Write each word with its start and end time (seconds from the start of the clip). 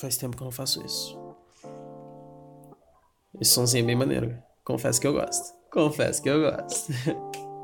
Faz 0.00 0.16
tempo 0.16 0.34
que 0.34 0.42
eu 0.42 0.46
não 0.46 0.52
faço 0.52 0.82
isso. 0.82 1.20
Esse 3.38 3.50
somzinho 3.50 3.82
é 3.82 3.86
bem 3.86 3.96
maneiro. 3.96 4.34
Confesso 4.64 4.98
que 4.98 5.06
eu 5.06 5.12
gosto. 5.12 5.54
Confesso 5.70 6.22
que 6.22 6.30
eu 6.30 6.40
gosto. 6.40 6.90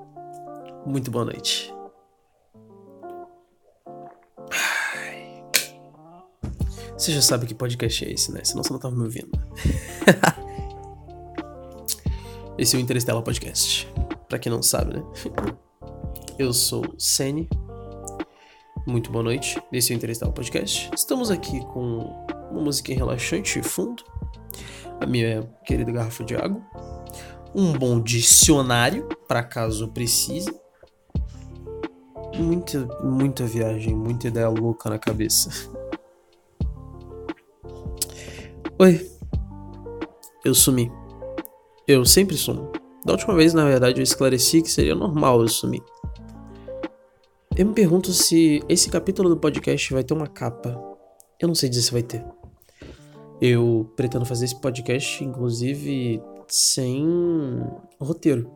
Muito 0.85 1.11
boa 1.11 1.25
noite. 1.25 1.73
Você 6.99 7.13
já 7.13 7.23
sabe 7.23 7.47
que 7.47 7.55
podcast 7.55 8.05
é 8.05 8.13
esse, 8.13 8.31
né? 8.31 8.45
Senão 8.45 8.63
você 8.63 8.71
não 8.71 8.81
tava 8.81 8.95
me 8.95 9.05
ouvindo. 9.05 9.33
esse 12.59 12.77
é 12.77 12.79
o 12.79 12.83
Interestela 12.83 13.23
Podcast. 13.23 13.91
Pra 14.29 14.39
quem 14.39 14.53
não 14.53 14.63
sabe, 14.63 14.99
né? 14.99 15.03
Eu 16.39 16.53
sou 16.53 16.85
Sene. 16.99 17.49
Muito 18.87 19.11
boa 19.11 19.25
noite. 19.25 19.61
Esse 19.73 19.93
é 19.93 20.27
o 20.27 20.33
Podcast. 20.33 20.91
Estamos 20.95 21.29
aqui 21.29 21.59
com 21.73 21.99
uma 22.53 22.63
música 22.63 22.95
relaxante 22.95 23.61
de 23.61 23.69
fundo. 23.69 24.05
A 25.01 25.07
minha 25.07 25.43
querida 25.65 25.91
garrafa 25.91 26.23
de 26.23 26.37
água. 26.37 26.63
Um 27.53 27.73
bom 27.73 28.01
dicionário, 28.01 29.09
para 29.27 29.43
caso 29.43 29.89
precise 29.89 30.55
muita, 32.39 32.87
muita 33.03 33.45
viagem, 33.45 33.95
muita 33.95 34.29
ideia 34.29 34.49
louca 34.49 34.89
na 34.89 35.01
cabeça. 35.01 35.51
Oi. 38.79 39.11
Eu 40.45 40.55
sumi. 40.55 40.93
Eu 41.89 42.05
sempre 42.05 42.37
sumo. 42.37 42.71
Da 43.05 43.15
última 43.15 43.35
vez, 43.35 43.53
na 43.53 43.65
verdade, 43.65 44.01
eu 44.01 44.05
esclareci 44.05 44.63
que 44.63 44.71
seria 44.71 44.95
normal 44.95 45.41
eu 45.41 45.49
sumir. 45.49 45.83
Eu 47.57 47.65
me 47.65 47.73
pergunto 47.73 48.13
se 48.13 48.63
esse 48.69 48.91
capítulo 48.91 49.31
do 49.31 49.37
podcast 49.39 49.91
vai 49.91 50.05
ter 50.05 50.13
uma 50.13 50.27
capa. 50.27 50.79
Eu 51.41 51.49
não 51.49 51.55
sei 51.55 51.71
dizer 51.71 51.81
se 51.81 51.93
vai 51.93 52.03
ter. 52.03 52.23
Eu 53.41 53.91
pretendo 53.97 54.27
fazer 54.27 54.45
esse 54.45 54.61
podcast, 54.61 55.25
inclusive, 55.25 56.23
sem 56.47 57.07
roteiro. 57.99 58.51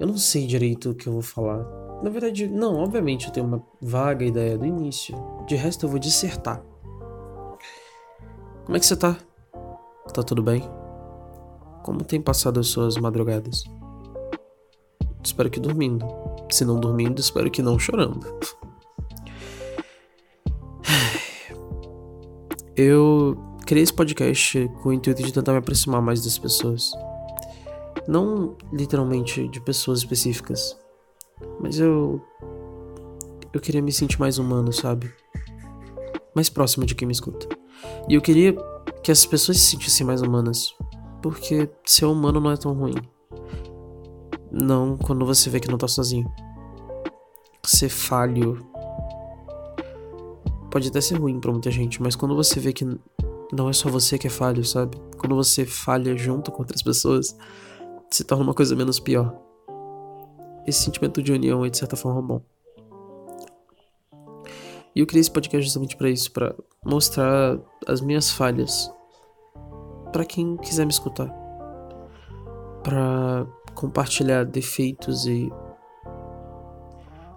Eu 0.00 0.08
não 0.08 0.16
sei 0.16 0.44
direito 0.44 0.90
o 0.90 0.94
que 0.94 1.06
eu 1.06 1.12
vou 1.12 1.22
falar. 1.22 1.64
Na 2.02 2.10
verdade, 2.10 2.48
não, 2.48 2.74
obviamente 2.74 3.28
eu 3.28 3.32
tenho 3.32 3.46
uma 3.46 3.64
vaga 3.80 4.24
ideia 4.24 4.58
do 4.58 4.66
início. 4.66 5.14
De 5.46 5.54
resto 5.54 5.86
eu 5.86 5.90
vou 5.90 6.00
dissertar. 6.00 6.60
Como 8.64 8.76
é 8.76 8.80
que 8.80 8.86
você 8.86 8.96
tá? 8.96 9.16
Tá 10.12 10.24
tudo 10.24 10.42
bem? 10.42 10.68
Como 11.84 12.02
tem 12.02 12.20
passado 12.20 12.58
as 12.58 12.66
suas 12.66 12.96
madrugadas? 12.96 13.62
Espero 15.22 15.50
que 15.50 15.60
dormindo. 15.60 16.06
Se 16.50 16.64
não 16.64 16.80
dormindo, 16.80 17.20
espero 17.20 17.50
que 17.50 17.62
não 17.62 17.78
chorando. 17.78 18.26
Eu 22.76 23.36
criei 23.66 23.82
esse 23.82 23.92
podcast 23.92 24.70
com 24.82 24.88
o 24.88 24.92
intuito 24.92 25.22
de 25.22 25.32
tentar 25.32 25.52
me 25.52 25.58
aproximar 25.58 26.00
mais 26.00 26.24
das 26.24 26.38
pessoas. 26.38 26.92
Não 28.06 28.56
literalmente 28.72 29.46
de 29.48 29.60
pessoas 29.60 29.98
específicas, 29.98 30.74
mas 31.60 31.78
eu. 31.78 32.24
Eu 33.52 33.60
queria 33.60 33.82
me 33.82 33.92
sentir 33.92 34.18
mais 34.18 34.38
humano, 34.38 34.72
sabe? 34.72 35.12
Mais 36.34 36.48
próximo 36.48 36.86
de 36.86 36.94
quem 36.94 37.06
me 37.06 37.12
escuta. 37.12 37.48
E 38.08 38.14
eu 38.14 38.22
queria 38.22 38.56
que 39.02 39.12
as 39.12 39.26
pessoas 39.26 39.58
se 39.58 39.72
sentissem 39.72 40.06
mais 40.06 40.22
humanas. 40.22 40.74
Porque 41.22 41.68
ser 41.84 42.06
humano 42.06 42.40
não 42.40 42.50
é 42.50 42.56
tão 42.56 42.72
ruim. 42.72 42.94
Não 44.50 44.96
quando 44.96 45.26
você 45.26 45.50
vê 45.50 45.60
que 45.60 45.70
não 45.70 45.78
tá 45.78 45.88
sozinho. 45.88 46.30
Ser 47.64 47.88
falho. 47.88 48.66
Pode 50.70 50.88
até 50.88 51.00
ser 51.00 51.16
ruim 51.16 51.40
pra 51.40 51.52
muita 51.52 51.70
gente, 51.70 52.02
mas 52.02 52.14
quando 52.14 52.34
você 52.34 52.60
vê 52.60 52.72
que 52.72 52.84
não 53.52 53.68
é 53.68 53.72
só 53.72 53.88
você 53.88 54.18
que 54.18 54.26
é 54.26 54.30
falho, 54.30 54.64
sabe? 54.64 54.98
Quando 55.18 55.34
você 55.34 55.64
falha 55.64 56.16
junto 56.16 56.52
com 56.52 56.62
outras 56.62 56.82
pessoas, 56.82 57.36
se 58.10 58.24
torna 58.24 58.44
uma 58.44 58.54
coisa 58.54 58.76
menos 58.76 59.00
pior 59.00 59.48
esse 60.68 60.82
sentimento 60.82 61.22
de 61.22 61.32
união 61.32 61.64
é 61.64 61.70
de 61.70 61.78
certa 61.78 61.96
forma 61.96 62.20
bom. 62.20 62.42
E 64.94 65.00
eu 65.00 65.06
criei 65.06 65.20
esse 65.20 65.30
podcast 65.30 65.64
justamente 65.64 65.96
para 65.96 66.10
isso, 66.10 66.30
para 66.32 66.54
mostrar 66.84 67.58
as 67.86 68.00
minhas 68.00 68.30
falhas 68.30 68.92
para 70.12 70.24
quem 70.24 70.56
quiser 70.56 70.84
me 70.84 70.92
escutar, 70.92 71.28
para 72.82 73.46
compartilhar 73.78 74.44
defeitos 74.44 75.24
e 75.24 75.48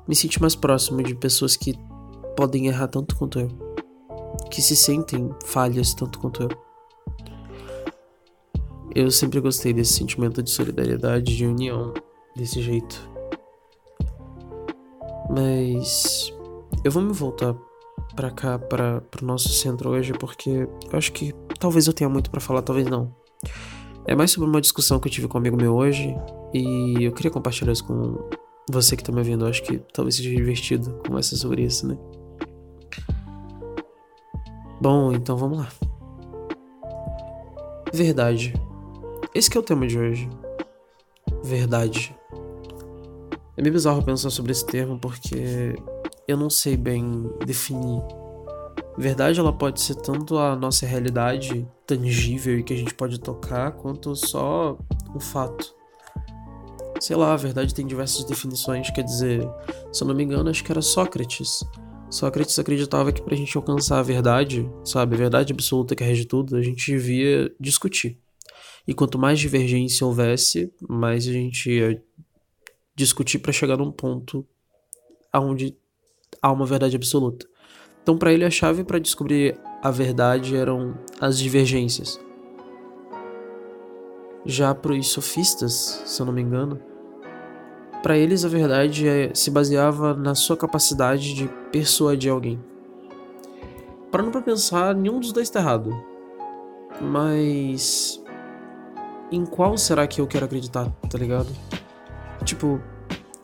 me 0.08 0.16
sentir 0.16 0.42
mais 0.42 0.56
próximo 0.56 1.04
de 1.04 1.14
pessoas 1.14 1.56
que 1.56 1.76
podem 2.36 2.66
errar 2.66 2.88
tanto 2.88 3.16
quanto 3.16 3.40
eu, 3.40 3.48
que 4.50 4.60
se 4.60 4.76
sentem 4.76 5.30
falhas 5.46 5.94
tanto 5.94 6.18
quanto 6.20 6.42
eu. 6.42 6.50
Eu 8.96 9.12
sempre 9.12 9.40
gostei 9.40 9.72
desse 9.72 9.94
sentimento 9.94 10.42
de 10.42 10.50
solidariedade, 10.50 11.38
de 11.38 11.46
união, 11.46 11.94
desse 12.36 12.60
jeito. 12.60 13.08
Mas 15.30 16.34
eu 16.84 16.92
vou 16.92 17.04
me 17.04 17.14
voltar 17.14 17.56
para 18.16 18.32
cá, 18.32 18.58
para 18.58 19.00
pro 19.00 19.24
nosso 19.24 19.50
centro 19.50 19.92
hoje, 19.92 20.12
porque 20.14 20.68
eu 20.92 20.98
acho 20.98 21.14
que 21.14 21.34
talvez 21.60 21.86
eu 21.86 21.94
tenha 21.94 22.10
muito 22.10 22.32
para 22.32 22.42
falar, 22.42 22.64
talvez 22.64 22.88
não. 22.88 23.21
É 24.06 24.16
mais 24.16 24.32
sobre 24.32 24.50
uma 24.50 24.62
discussão 24.62 25.00
que 25.00 25.08
eu 25.08 25.12
tive 25.12 25.28
com 25.28 25.38
um 25.38 25.42
amigo 25.42 25.58
meu 25.58 25.76
hoje 25.76 26.16
e 26.54 27.04
eu 27.04 27.12
queria 27.12 27.32
compartilhar 27.32 27.72
isso 27.72 27.86
com 27.86 28.18
você 28.70 28.96
que 28.96 29.04
tá 29.04 29.12
me 29.12 29.20
ouvindo. 29.20 29.46
Eu 29.46 29.50
acho 29.50 29.64
que 29.64 29.78
talvez 29.94 30.16
seja 30.16 30.30
divertido 30.30 31.00
conversar 31.06 31.36
sobre 31.38 31.64
isso, 31.64 31.88
né? 31.88 31.98
Bom, 34.82 35.14
então 35.14 35.38
vamos 35.38 35.60
lá. 35.60 35.70
Verdade. 37.94 38.54
Esse 39.36 39.56
é 39.56 39.60
o 39.60 39.64
tema 39.64 39.86
de 39.86 39.98
hoje. 40.00 40.30
Verdade. 41.44 42.16
É 43.56 43.62
meio 43.62 43.74
bizarro 43.74 44.04
pensar 44.04 44.30
sobre 44.30 44.52
esse 44.52 44.66
termo 44.66 44.98
porque 44.98 45.76
eu 46.28 46.38
não 46.38 46.50
sei 46.50 46.76
bem 46.76 47.30
definir. 47.46 48.02
Verdade, 48.98 49.40
ela 49.40 49.54
pode 49.54 49.82
ser 49.82 49.96
tanto 49.96 50.38
a 50.38 50.56
nossa 50.56 50.86
realidade 50.86 51.68
tangível 51.88 52.60
e 52.60 52.64
que 52.64 52.74
a 52.74 52.78
gente 52.78 52.94
pode 52.94 53.20
tocar, 53.20 53.72
quanto 53.72 54.16
só 54.16 54.78
um 55.16 55.20
fato. 55.20 55.74
Sei 57.00 57.16
lá, 57.16 57.34
a 57.34 57.38
verdade 57.38 57.74
tem 57.74 57.88
diversas 57.88 58.24
definições, 58.26 58.90
quer 58.92 59.04
dizer, 59.04 59.48
se 59.92 60.04
eu 60.04 60.08
não 60.08 60.14
me 60.14 60.24
engano, 60.24 60.50
acho 60.50 60.64
que 60.64 60.72
era 60.72 60.82
Sócrates. 60.82 61.64
Sócrates 62.12 62.60
acreditava 62.60 63.12
que 63.12 63.22
pra 63.22 63.36
gente 63.36 63.56
alcançar 63.58 64.00
a 64.00 64.04
verdade, 64.04 64.70
sabe, 64.84 65.16
a 65.16 65.18
verdade 65.18 65.54
absoluta 65.54 65.96
que 65.96 66.04
rege 66.04 66.26
tudo, 66.26 66.58
a 66.58 66.62
gente 66.62 66.92
devia 66.92 67.52
discutir. 67.60 68.20
E 68.88 68.94
quanto 68.94 69.18
mais 69.18 69.40
divergência 69.40 70.06
houvesse, 70.06 70.72
mais 70.88 71.28
a 71.28 71.32
gente 71.32 71.72
ia 71.72 72.04
discutir 72.96 73.40
para 73.40 73.54
chegar 73.54 73.78
num 73.78 73.92
ponto 73.92 74.46
aonde 75.32 75.76
há 76.42 76.52
uma 76.52 76.66
verdade 76.66 76.96
absoluta. 76.96 77.48
Então, 78.02 78.18
para 78.18 78.34
ele, 78.34 78.44
a 78.44 78.50
chave 78.50 78.84
para 78.84 79.00
descobrir 79.00 79.60
a 79.82 79.92
verdade 79.92 80.56
eram 80.56 80.96
as 81.20 81.38
divergências. 81.38 82.20
Já 84.46 84.74
para 84.74 84.94
os 84.94 85.08
sofistas, 85.10 86.02
se 86.06 86.22
eu 86.22 86.26
não 86.26 86.34
me 86.34 86.42
engano, 86.42 86.80
para 88.02 88.18
eles 88.18 88.44
a 88.44 88.48
verdade 88.48 89.08
é, 89.08 89.32
se 89.34 89.52
baseava 89.52 90.16
na 90.16 90.34
sua 90.34 90.58
capacidade 90.58 91.36
de 91.36 91.48
persuadir 91.72 92.32
alguém. 92.32 92.60
Parando 94.12 94.32
para 94.32 94.42
pensar, 94.42 94.96
nenhum 94.96 95.20
dos 95.20 95.32
dois 95.32 95.48
está 95.48 95.60
errado. 95.60 95.96
Mas 97.00 98.22
em 99.32 99.46
qual 99.46 99.78
será 99.78 100.06
que 100.08 100.20
eu 100.20 100.28
quero 100.28 100.46
acreditar, 100.46 100.90
tá 101.10 101.18
ligado? 101.18 101.50
Tipo, 102.44 102.82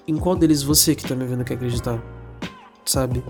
em 0.07 0.18
qual 0.18 0.35
deles 0.35 0.63
você 0.63 0.95
que 0.95 1.07
tá 1.07 1.16
me 1.16 1.25
vendo 1.25 1.45
quer 1.45 1.53
acreditar? 1.53 2.03
Sabe? 2.84 3.24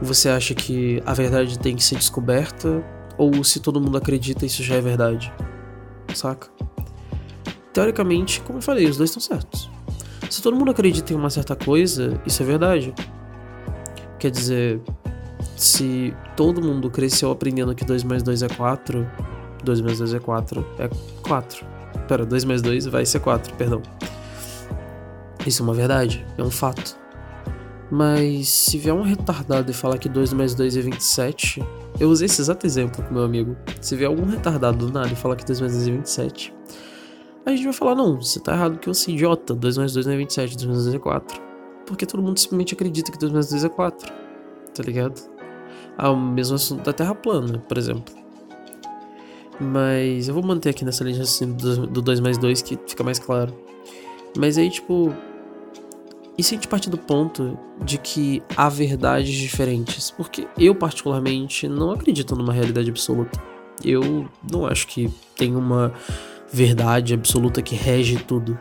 Você 0.00 0.28
acha 0.28 0.54
que 0.54 1.02
a 1.06 1.14
verdade 1.14 1.58
tem 1.58 1.74
que 1.74 1.82
ser 1.82 1.96
descoberta? 1.96 2.84
Ou 3.16 3.42
se 3.42 3.60
todo 3.60 3.80
mundo 3.80 3.96
acredita, 3.96 4.44
isso 4.44 4.62
já 4.62 4.74
é 4.74 4.80
verdade? 4.80 5.32
Saca? 6.14 6.48
Teoricamente, 7.72 8.40
como 8.42 8.58
eu 8.58 8.62
falei, 8.62 8.86
os 8.86 8.96
dois 8.96 9.10
estão 9.10 9.20
certos. 9.20 9.70
Se 10.30 10.42
todo 10.42 10.56
mundo 10.56 10.70
acredita 10.70 11.12
em 11.12 11.16
uma 11.16 11.30
certa 11.30 11.56
coisa, 11.56 12.20
isso 12.26 12.42
é 12.42 12.46
verdade. 12.46 12.94
Quer 14.18 14.30
dizer, 14.30 14.80
se 15.56 16.14
todo 16.36 16.60
mundo 16.60 16.90
cresceu 16.90 17.30
aprendendo 17.30 17.74
que 17.74 17.84
2 17.84 18.02
mais 18.04 18.22
2 18.22 18.42
é 18.42 18.48
4, 18.48 19.06
2 19.64 19.80
mais 19.80 19.98
2 19.98 20.14
é 20.14 20.18
4, 20.18 20.66
é 20.78 20.90
4. 21.22 21.66
Pera, 22.06 22.26
2 22.26 22.44
mais 22.44 22.62
2 22.62 22.86
vai 22.86 23.06
ser 23.06 23.20
4, 23.20 23.54
perdão. 23.54 23.82
Isso 25.46 25.62
é 25.62 25.64
uma 25.64 25.74
verdade, 25.74 26.26
é 26.36 26.42
um 26.42 26.50
fato. 26.50 26.98
Mas 27.90 28.48
se 28.48 28.78
vier 28.78 28.94
um 28.94 29.02
retardado 29.02 29.70
e 29.70 29.74
falar 29.74 29.98
que 29.98 30.08
2 30.08 30.32
mais 30.32 30.54
2 30.54 30.76
é 30.76 30.80
27, 30.80 31.64
eu 32.00 32.08
usei 32.08 32.26
esse 32.26 32.40
exato 32.40 32.66
exemplo 32.66 33.04
com 33.04 33.14
meu 33.14 33.22
amigo. 33.22 33.56
Se 33.80 33.94
vier 33.94 34.08
algum 34.08 34.26
retardado 34.26 34.86
do 34.86 34.92
nada 34.92 35.08
e 35.08 35.16
falar 35.16 35.36
que 35.36 35.44
2 35.44 35.60
mais 35.60 35.72
2 35.72 35.88
é 35.88 35.92
27, 35.92 36.54
a 37.44 37.50
gente 37.50 37.64
vai 37.64 37.72
falar: 37.72 37.94
não, 37.94 38.20
você 38.20 38.40
tá 38.40 38.52
errado 38.52 38.78
que 38.78 38.88
você 38.88 39.10
é 39.10 39.14
idiota, 39.14 39.54
2 39.54 39.78
mais 39.78 39.92
2 39.92 40.06
não 40.06 40.12
é 40.12 40.16
27, 40.16 40.56
2 40.56 40.66
mais 40.66 40.82
2 40.84 40.94
é 40.94 40.98
4. 40.98 41.42
Porque 41.86 42.04
todo 42.04 42.22
mundo 42.22 42.38
simplesmente 42.38 42.74
acredita 42.74 43.12
que 43.12 43.18
2 43.18 43.32
mais 43.32 43.48
2 43.48 43.64
é 43.64 43.68
4, 43.68 44.12
tá 44.74 44.82
ligado? 44.82 45.36
ao 45.96 46.16
mesmo 46.16 46.56
assunto 46.56 46.82
da 46.82 46.92
Terra 46.92 47.14
plana, 47.14 47.58
por 47.58 47.78
exemplo. 47.78 48.14
Mas 49.58 50.28
eu 50.28 50.34
vou 50.34 50.42
manter 50.42 50.70
aqui 50.70 50.84
nessa 50.84 51.02
linha 51.02 51.22
assim 51.22 51.52
do 51.52 52.02
2 52.02 52.20
mais 52.20 52.36
2 52.36 52.60
que 52.60 52.78
fica 52.86 53.02
mais 53.02 53.18
claro. 53.18 53.56
Mas 54.36 54.58
aí, 54.58 54.68
tipo. 54.70 55.14
E 56.38 56.42
se 56.42 56.54
a 56.54 56.56
gente 56.56 56.68
partir 56.68 56.90
do 56.90 56.98
ponto 56.98 57.58
de 57.82 57.96
que 57.96 58.42
há 58.56 58.68
verdades 58.68 59.34
diferentes? 59.34 60.10
Porque 60.10 60.46
eu, 60.58 60.74
particularmente, 60.74 61.66
não 61.66 61.90
acredito 61.90 62.36
numa 62.36 62.52
realidade 62.52 62.90
absoluta. 62.90 63.42
Eu 63.82 64.28
não 64.50 64.66
acho 64.66 64.86
que 64.86 65.10
tem 65.34 65.56
uma 65.56 65.92
verdade 66.52 67.14
absoluta 67.14 67.62
que 67.62 67.74
rege 67.74 68.18
tudo. 68.18 68.58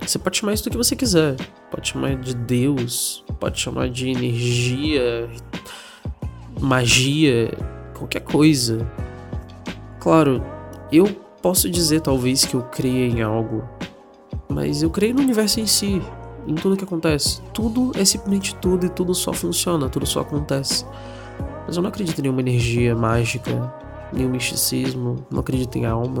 Você 0.00 0.18
pode 0.18 0.36
chamar 0.36 0.52
isso 0.52 0.64
do 0.64 0.70
que 0.70 0.76
você 0.76 0.94
quiser. 0.94 1.36
Pode 1.70 1.88
chamar 1.88 2.16
de 2.16 2.34
Deus, 2.34 3.24
pode 3.40 3.58
chamar 3.58 3.88
de 3.88 4.10
energia, 4.10 5.28
magia, 6.60 7.50
qualquer 7.96 8.20
coisa. 8.20 8.86
Claro, 9.98 10.44
eu 10.92 11.06
posso 11.40 11.70
dizer 11.70 12.00
talvez 12.00 12.44
que 12.44 12.54
eu 12.54 12.62
criei 12.62 13.08
em 13.08 13.22
algo, 13.22 13.66
mas 14.48 14.82
eu 14.82 14.90
creio 14.90 15.14
no 15.14 15.22
universo 15.22 15.60
em 15.60 15.66
si, 15.66 16.02
em 16.46 16.54
tudo 16.54 16.76
que 16.76 16.84
acontece. 16.84 17.40
Tudo 17.52 17.92
é 17.94 18.04
simplesmente 18.04 18.54
tudo 18.56 18.86
e 18.86 18.88
tudo 18.88 19.14
só 19.14 19.32
funciona, 19.32 19.88
tudo 19.88 20.06
só 20.06 20.20
acontece. 20.20 20.84
Mas 21.66 21.76
eu 21.76 21.82
não 21.82 21.88
acredito 21.88 22.18
em 22.18 22.22
nenhuma 22.22 22.40
energia 22.40 22.94
mágica, 22.94 23.72
nenhum 24.12 24.30
misticismo, 24.30 25.26
não 25.30 25.40
acredito 25.40 25.76
em 25.76 25.86
alma. 25.86 26.20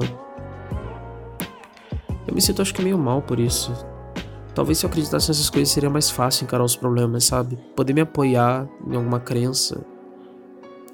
Eu 2.26 2.34
me 2.34 2.40
sinto 2.40 2.62
acho 2.62 2.74
que 2.74 2.82
meio 2.82 2.98
mal 2.98 3.20
por 3.20 3.38
isso. 3.38 3.72
Talvez 4.54 4.78
se 4.78 4.86
eu 4.86 4.90
acreditasse 4.90 5.28
nessas 5.28 5.50
coisas 5.50 5.68
seria 5.70 5.90
mais 5.90 6.10
fácil 6.10 6.44
encarar 6.44 6.64
os 6.64 6.76
problemas, 6.76 7.24
sabe? 7.24 7.56
Poder 7.74 7.92
me 7.92 8.00
apoiar 8.00 8.68
em 8.86 8.94
alguma 8.94 9.20
crença. 9.20 9.84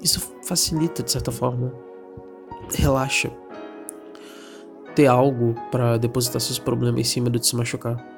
Isso 0.01 0.33
facilita 0.43 1.03
de 1.03 1.11
certa 1.11 1.31
forma. 1.31 1.71
Relaxa. 2.73 3.31
Ter 4.95 5.05
algo 5.05 5.55
para 5.71 5.97
depositar 5.97 6.41
seus 6.41 6.59
problemas 6.59 7.01
em 7.01 7.03
cima 7.03 7.29
do 7.29 7.39
de 7.39 7.47
se 7.47 7.55
machucar. 7.55 8.10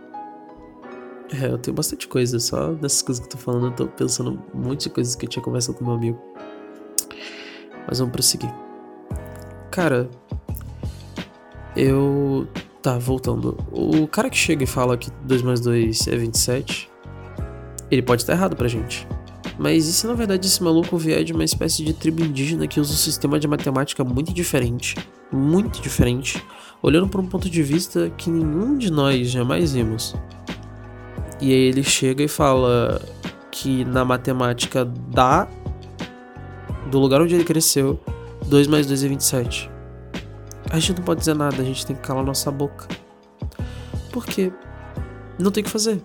É, 1.32 1.48
eu 1.48 1.58
tenho 1.58 1.76
bastante 1.76 2.08
coisa, 2.08 2.40
só 2.40 2.72
nessas 2.74 3.02
coisas 3.02 3.26
que 3.26 3.34
eu 3.34 3.38
tô 3.38 3.44
falando, 3.44 3.68
eu 3.68 3.72
tô 3.72 3.88
pensando 3.88 4.42
um 4.54 4.60
monte 4.60 4.84
de 4.84 4.90
coisas 4.90 5.16
que 5.16 5.26
eu 5.26 5.30
tinha 5.30 5.44
conversado 5.44 5.78
com 5.78 5.86
meu 5.86 5.94
amigo. 5.94 6.20
Mas 7.88 8.00
vamos 8.00 8.12
prosseguir. 8.12 8.54
Cara, 9.72 10.10
eu 11.76 12.48
Tá, 12.84 12.98
voltando. 12.98 13.58
O 13.72 14.06
cara 14.06 14.30
que 14.30 14.36
chega 14.36 14.66
e 14.66 14.68
fala 14.68 14.98
que 14.98 15.10
2 15.24 15.42
mais 15.42 15.62
2 15.62 16.06
é 16.10 16.18
27, 16.18 16.90
ele 17.90 18.02
pode 18.02 18.24
estar 18.24 18.34
errado 18.34 18.58
pra 18.58 18.68
gente. 18.68 19.08
Mas 19.58 19.88
e 19.88 19.94
se 19.94 20.06
na 20.06 20.14
verdade 20.14 20.46
esse 20.46 20.62
maluco 20.62 20.98
vier 20.98 21.24
de 21.24 21.32
uma 21.32 21.46
espécie 21.46 21.82
de 21.82 21.94
tribo 21.94 22.22
indígena 22.22 22.68
que 22.68 22.82
usa 22.82 22.92
um 22.92 22.98
sistema 22.98 23.40
de 23.40 23.48
matemática 23.48 24.04
muito 24.04 24.34
diferente, 24.34 24.98
muito 25.32 25.82
diferente, 25.82 26.46
olhando 26.82 27.08
por 27.08 27.22
um 27.22 27.26
ponto 27.26 27.50
de 27.50 27.64
vista 27.64 28.10
que 28.18 28.30
nenhum 28.30 28.78
de 28.78 28.92
nós 28.92 29.30
jamais 29.30 29.72
vimos? 29.72 30.14
E 31.44 31.52
aí 31.52 31.62
ele 31.70 31.84
chega 31.84 32.24
e 32.24 32.28
fala 32.28 33.02
que 33.52 33.84
na 33.86 34.04
matemática 34.06 34.86
da 34.86 35.48
do 36.90 37.00
lugar 37.00 37.22
onde 37.22 37.36
ele 37.36 37.44
cresceu, 37.44 38.00
2 38.48 38.68
mais 38.68 38.88
2 38.88 39.04
é 39.04 39.08
27 39.08 39.74
a 40.74 40.80
gente 40.80 40.98
não 40.98 41.04
pode 41.04 41.20
dizer 41.20 41.36
nada, 41.36 41.62
a 41.62 41.64
gente 41.64 41.86
tem 41.86 41.96
que 41.96 42.02
calar 42.02 42.26
nossa 42.26 42.50
boca. 42.50 42.88
Porque 44.12 44.52
não 45.38 45.52
tem 45.52 45.62
o 45.62 45.66
que 45.66 45.70
fazer. 45.70 46.02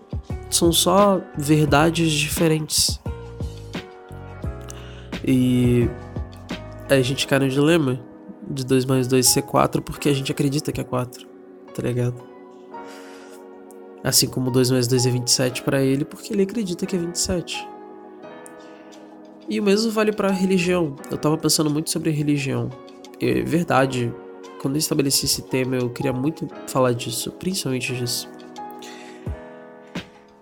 São 0.51 0.71
só 0.71 1.23
verdades 1.39 2.13
diferentes. 2.13 3.01
E 5.27 5.89
aí 6.91 7.01
a 7.01 7.03
gente 7.03 7.27
cai 7.27 7.39
no 7.39 7.49
dilema 7.49 7.99
de 8.47 8.63
2 8.63 8.85
mais 8.85 9.07
2 9.09 9.27
ser 9.27 9.41
4 9.41 9.81
porque 9.81 10.11
a 10.11 10.13
gente 10.13 10.31
acredita 10.31 10.71
que 10.71 10.83
é 10.83 10.85
4, 10.85 11.27
tá 11.75 11.83
ligado? 11.83 12.28
Assim 14.09 14.27
como 14.27 14.51
2 14.51 14.71
mais 14.71 14.89
2 14.89 15.05
é 15.05 15.11
27 15.11 15.63
para 15.63 15.83
ele 15.83 16.03
porque 16.03 16.33
ele 16.33 16.43
acredita 16.43 16.87
que 16.87 16.97
é 16.97 16.99
27. 16.99 17.69
E 19.47 19.61
o 19.61 19.63
mesmo 19.63 19.91
vale 19.91 20.13
para 20.13 20.31
religião. 20.31 20.97
Eu 21.11 21.19
tava 21.19 21.37
pensando 21.37 21.69
muito 21.69 21.91
sobre 21.91 22.11
religião. 22.11 22.71
É 23.21 23.43
verdade, 23.43 24.11
quando 24.63 24.77
eu 24.77 24.79
estabeleci 24.79 25.27
esse 25.27 25.43
tema, 25.43 25.77
eu 25.77 25.91
queria 25.91 26.15
muito 26.15 26.49
falar 26.69 26.95
disso, 26.95 27.31
principalmente 27.33 27.95
disso. 27.95 28.31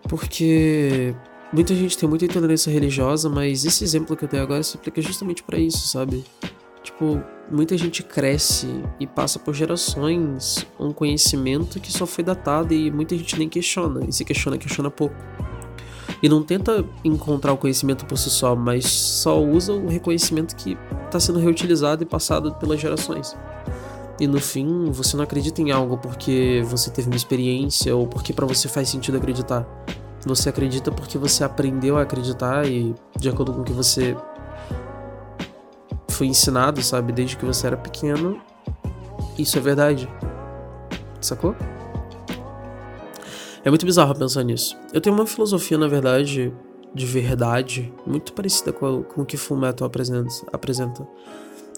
Porque 0.09 1.13
muita 1.53 1.75
gente 1.75 1.99
tem 1.99 2.09
muita 2.09 2.25
intolerância 2.25 2.71
religiosa, 2.71 3.29
mas 3.29 3.65
esse 3.65 3.83
exemplo 3.83 4.17
que 4.17 4.27
eu 4.27 4.29
dei 4.29 4.39
agora 4.39 4.63
se 4.63 4.77
aplica 4.77 5.03
justamente 5.03 5.43
para 5.43 5.59
isso, 5.59 5.89
sabe? 5.89 6.25
Tipo, 6.87 7.21
muita 7.51 7.77
gente 7.77 8.01
cresce 8.01 8.69
e 9.01 9.09
passa 9.09 9.41
por 9.41 9.53
gerações 9.53 10.65
um 10.79 10.93
conhecimento 10.93 11.81
que 11.81 11.93
só 11.93 12.07
foi 12.07 12.23
datado 12.23 12.73
e 12.73 12.93
muita 12.93 13.17
gente 13.17 13.37
nem 13.37 13.49
questiona. 13.49 14.07
E 14.07 14.13
se 14.13 14.25
questiona, 14.25 14.57
questiona 14.57 14.89
pouco. 14.89 15.17
E 16.23 16.29
não 16.29 16.45
tenta 16.45 16.85
encontrar 17.03 17.53
o 17.53 17.57
conhecimento 17.57 18.07
por 18.07 18.17
si 18.17 18.31
só, 18.31 18.55
mas 18.55 18.87
só 18.87 19.43
usa 19.43 19.73
o 19.73 19.89
reconhecimento 19.89 20.55
que 20.55 20.79
está 21.07 21.19
sendo 21.19 21.41
reutilizado 21.41 22.05
e 22.05 22.07
passado 22.07 22.55
pelas 22.55 22.81
gerações. 22.81 23.37
E 24.21 24.29
no 24.29 24.41
fim, 24.41 24.89
você 24.93 25.17
não 25.17 25.25
acredita 25.25 25.61
em 25.61 25.73
algo 25.73 25.99
porque 25.99 26.63
você 26.67 26.89
teve 26.89 27.09
uma 27.09 27.17
experiência 27.17 27.97
ou 27.97 28.07
porque 28.07 28.33
para 28.33 28.47
você 28.47 28.69
faz 28.69 28.89
sentido 28.89 29.17
acreditar. 29.17 29.67
Você 30.25 30.49
acredita 30.49 30.93
porque 30.93 31.19
você 31.19 31.43
aprendeu 31.43 31.99
a 31.99 32.03
acreditar 32.03 32.65
e 32.65 32.95
de 33.19 33.29
acordo 33.29 33.53
com 33.53 33.63
o 33.63 33.65
que 33.65 33.73
você 33.73 34.17
foi 36.17 36.27
ensinado, 36.27 36.83
sabe, 36.83 37.13
desde 37.13 37.37
que 37.37 37.45
você 37.45 37.67
era 37.67 37.77
pequeno, 37.77 38.41
isso 39.39 39.59
é 39.59 39.61
verdade. 39.61 40.09
Sacou? 41.21 41.55
É 43.63 43.69
muito 43.69 43.85
bizarro 43.85 44.15
pensar 44.15 44.43
nisso. 44.43 44.79
Eu 44.95 45.01
tenho 45.01 45.15
uma 45.15 45.27
filosofia, 45.27 45.77
na 45.77 45.89
verdade, 45.89 46.55
de 46.95 47.05
verdade, 47.05 47.93
muito 48.07 48.33
parecida 48.33 48.73
com, 48.73 49.03
com 49.03 49.23
o 49.23 49.27
que 49.27 49.37
Fullmetal 49.37 49.91
apresenta. 50.53 51.07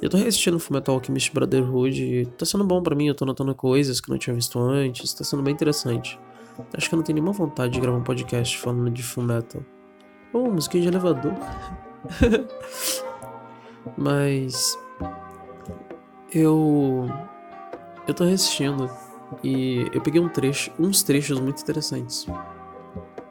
Eu 0.00 0.08
tô 0.08 0.16
reassistindo 0.16 0.60
Fullmetal 0.60 0.94
Alchemist 0.94 1.32
Brotherhood 1.34 2.04
e 2.04 2.26
tá 2.26 2.46
sendo 2.46 2.62
bom 2.62 2.80
para 2.80 2.94
mim, 2.94 3.08
eu 3.08 3.14
tô 3.14 3.24
notando 3.24 3.52
coisas 3.54 4.00
que 4.00 4.08
não 4.08 4.18
tinha 4.18 4.34
visto 4.34 4.60
antes, 4.60 5.12
tá 5.12 5.24
sendo 5.24 5.42
bem 5.42 5.52
interessante. 5.52 6.18
Acho 6.76 6.88
que 6.88 6.94
eu 6.94 6.98
não 6.98 7.04
tenho 7.04 7.14
nenhuma 7.14 7.32
vontade 7.32 7.72
de 7.72 7.80
gravar 7.80 7.98
um 7.98 8.04
podcast 8.04 8.56
falando 8.58 8.90
de 8.90 9.02
Fullmetal. 9.02 9.62
Ô, 10.32 10.38
oh, 10.38 10.50
música 10.50 10.78
de 10.78 10.86
elevador. 10.86 11.32
Mas 13.96 14.78
eu 16.32 17.06
eu 18.06 18.14
tô 18.14 18.24
reassistindo 18.24 18.90
e 19.42 19.86
eu 19.92 20.00
peguei 20.00 20.20
um 20.20 20.28
trecho, 20.28 20.70
uns 20.78 21.02
trechos 21.02 21.38
muito 21.40 21.62
interessantes. 21.62 22.26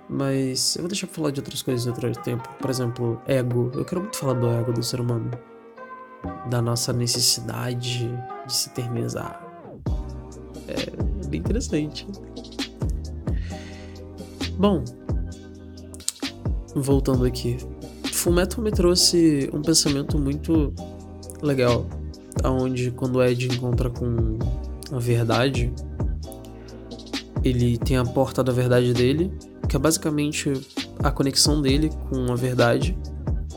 Mas 0.09 0.75
eu 0.75 0.83
vou 0.83 0.87
deixar 0.87 1.07
pra 1.07 1.15
falar 1.15 1.31
de 1.31 1.39
outras 1.39 1.61
coisas 1.61 1.85
em 1.85 1.89
outro 1.89 2.11
tempo. 2.21 2.47
Por 2.59 2.69
exemplo, 2.69 3.21
ego. 3.27 3.71
Eu 3.73 3.83
quero 3.83 4.01
muito 4.01 4.17
falar 4.17 4.33
do 4.33 4.47
ego 4.47 4.71
do 4.71 4.83
ser 4.83 5.01
humano 5.01 5.31
da 6.49 6.61
nossa 6.61 6.93
necessidade 6.93 8.07
de 8.45 8.53
se 8.53 8.69
eternizar. 8.69 9.45
É 10.67 11.27
bem 11.27 11.39
interessante. 11.39 12.07
Bom, 14.57 14.83
voltando 16.75 17.25
aqui. 17.25 17.57
Fullmetal 18.27 18.61
me 18.61 18.71
trouxe 18.71 19.49
um 19.53 19.61
pensamento 19.61 20.19
muito 20.19 20.73
legal, 21.41 21.87
aonde 22.43 22.91
quando 22.91 23.23
Ed 23.23 23.47
encontra 23.47 23.89
com 23.89 24.37
a 24.91 24.99
verdade, 24.99 25.73
ele 27.41 27.77
tem 27.77 27.95
a 27.95 28.03
porta 28.03 28.43
da 28.43 28.51
verdade 28.51 28.93
dele, 28.93 29.31
que 29.69 29.77
é 29.77 29.79
basicamente 29.79 30.51
a 31.01 31.09
conexão 31.09 31.61
dele 31.61 31.89
com 32.09 32.29
a 32.29 32.35
verdade, 32.35 32.97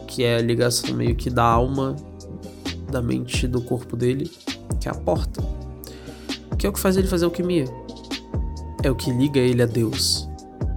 que 0.07 0.23
é 0.23 0.37
a 0.37 0.41
ligação 0.41 0.95
meio 0.95 1.17
que 1.17 1.29
da 1.29 1.43
alma 1.43 1.97
da 2.93 3.03
mente 3.03 3.49
do 3.49 3.61
corpo 3.61 3.97
dele, 3.97 4.31
que 4.81 4.89
é 4.89 4.93
a 4.93 4.95
porta. 4.95 5.43
Que 6.57 6.69
é 6.69 6.71
o 6.71 6.73
que 6.73 6.79
faz 6.79 6.97
ele 6.97 7.09
fazer 7.09 7.25
alquimia. 7.25 7.65
É 8.85 8.91
o 8.91 8.95
que 8.95 9.11
liga 9.11 9.41
ele 9.41 9.65
a 9.65 9.67
Deus. 9.67 10.29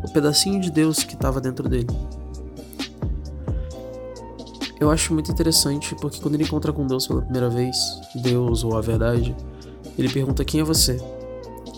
O 0.03 0.11
pedacinho 0.11 0.59
de 0.59 0.71
Deus 0.71 1.03
que 1.03 1.13
estava 1.13 1.39
dentro 1.39 1.69
dele. 1.69 1.95
Eu 4.83 4.91
acho 4.91 5.13
muito 5.13 5.31
interessante 5.31 5.95
porque 5.95 6.19
quando 6.19 6.35
ele 6.35 6.43
encontra 6.43 6.73
com 6.73 6.85
Deus 6.85 7.07
pela 7.07 7.21
primeira 7.21 7.49
vez, 7.49 7.77
Deus 8.15 8.65
ou 8.65 8.77
a 8.77 8.81
verdade, 8.81 9.33
ele 9.97 10.09
pergunta 10.09 10.43
quem 10.43 10.59
é 10.59 10.63
você. 10.63 11.01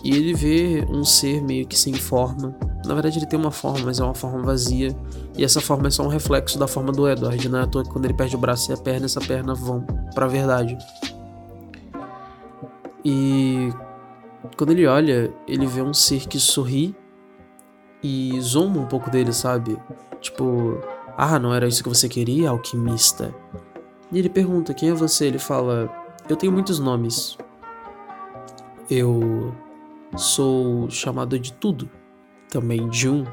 E 0.02 0.10
ele 0.10 0.34
vê 0.34 0.84
um 0.90 1.04
ser 1.04 1.40
meio 1.40 1.68
que 1.68 1.78
sem 1.78 1.94
forma. 1.94 2.56
Na 2.84 2.94
verdade, 2.94 3.20
ele 3.20 3.26
tem 3.26 3.38
uma 3.38 3.52
forma, 3.52 3.86
mas 3.86 4.00
é 4.00 4.02
uma 4.02 4.12
forma 4.12 4.42
vazia. 4.42 4.92
E 5.38 5.44
essa 5.44 5.60
forma 5.60 5.86
é 5.86 5.90
só 5.92 6.02
um 6.02 6.08
reflexo 6.08 6.58
da 6.58 6.66
forma 6.66 6.90
do 6.90 7.08
Edward. 7.08 7.48
Não 7.48 7.60
é 7.60 7.62
à 7.62 7.66
toa 7.68 7.84
que 7.84 7.90
quando 7.90 8.06
ele 8.06 8.14
perde 8.14 8.34
o 8.34 8.40
braço 8.40 8.72
e 8.72 8.74
a 8.74 8.76
perna, 8.76 9.06
essa 9.06 9.20
perna 9.20 9.54
vão 9.54 9.86
pra 10.12 10.26
verdade. 10.26 10.76
E 13.04 13.70
quando 14.56 14.72
ele 14.72 14.84
olha, 14.84 15.32
ele 15.46 15.66
vê 15.68 15.80
um 15.80 15.94
ser 15.94 16.26
que 16.26 16.40
sorri 16.40 16.92
e 18.02 18.40
zomba 18.40 18.80
um 18.80 18.86
pouco 18.86 19.10
dele, 19.10 19.32
sabe? 19.32 19.78
Tipo, 20.20 20.80
Ah, 21.16 21.38
não 21.38 21.54
era 21.54 21.66
isso 21.66 21.82
que 21.82 21.88
você 21.88 22.08
queria, 22.08 22.50
alquimista? 22.50 23.34
E 24.12 24.18
ele 24.18 24.28
pergunta: 24.28 24.74
Quem 24.74 24.90
é 24.90 24.94
você? 24.94 25.26
Ele 25.26 25.38
fala: 25.38 25.90
Eu 26.28 26.36
tenho 26.36 26.52
muitos 26.52 26.78
nomes. 26.78 27.38
Eu 28.90 29.54
sou 30.16 30.88
chamado 30.90 31.38
de 31.38 31.52
tudo, 31.54 31.90
também 32.50 32.88
de 32.88 33.08
um. 33.08 33.24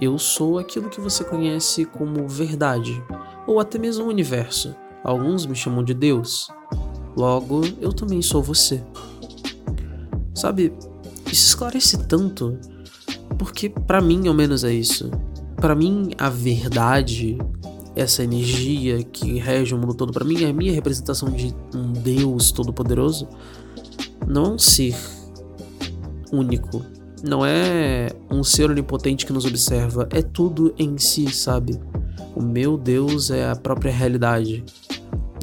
Eu 0.00 0.18
sou 0.18 0.58
aquilo 0.58 0.88
que 0.88 1.00
você 1.00 1.24
conhece 1.24 1.84
como 1.84 2.28
verdade, 2.28 3.02
ou 3.46 3.58
até 3.58 3.78
mesmo 3.78 4.04
o 4.04 4.08
universo. 4.08 4.74
Alguns 5.02 5.46
me 5.46 5.54
chamam 5.54 5.82
de 5.82 5.94
Deus. 5.94 6.48
Logo, 7.16 7.62
eu 7.80 7.92
também 7.92 8.22
sou 8.22 8.42
você. 8.42 8.84
Sabe, 10.34 10.72
isso 11.26 11.48
esclarece 11.48 12.06
tanto, 12.06 12.58
porque 13.38 13.68
para 13.68 14.00
mim, 14.00 14.28
ao 14.28 14.34
menos, 14.34 14.64
é 14.64 14.72
isso. 14.72 15.10
Para 15.62 15.76
mim, 15.76 16.10
a 16.18 16.28
verdade, 16.28 17.38
essa 17.94 18.24
energia 18.24 19.00
que 19.04 19.38
rege 19.38 19.72
o 19.72 19.78
mundo 19.78 19.94
todo, 19.94 20.12
para 20.12 20.24
mim 20.24 20.42
é 20.42 20.48
a 20.48 20.52
minha 20.52 20.72
representação 20.72 21.30
de 21.30 21.54
um 21.72 21.92
Deus 21.92 22.50
todo-poderoso. 22.50 23.28
Não 24.26 24.46
é 24.46 24.48
um 24.48 24.58
ser 24.58 24.96
único, 26.32 26.84
não 27.22 27.46
é 27.46 28.10
um 28.28 28.42
ser 28.42 28.72
onipotente 28.72 29.24
que 29.24 29.32
nos 29.32 29.44
observa, 29.44 30.08
é 30.10 30.20
tudo 30.20 30.74
em 30.76 30.98
si, 30.98 31.32
sabe? 31.32 31.78
O 32.34 32.42
meu 32.42 32.76
Deus 32.76 33.30
é 33.30 33.48
a 33.48 33.54
própria 33.54 33.92
realidade. 33.92 34.64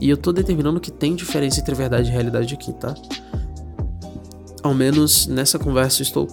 E 0.01 0.09
eu 0.09 0.17
tô 0.17 0.33
determinando 0.33 0.81
que 0.81 0.91
tem 0.91 1.15
diferença 1.15 1.61
entre 1.61 1.73
verdade 1.73 2.09
e 2.09 2.11
realidade 2.11 2.53
aqui, 2.53 2.73
tá? 2.73 2.93
Ao 4.61 4.73
menos 4.73 5.27
nessa 5.27 5.57
conversa 5.57 6.01
estou 6.01 6.27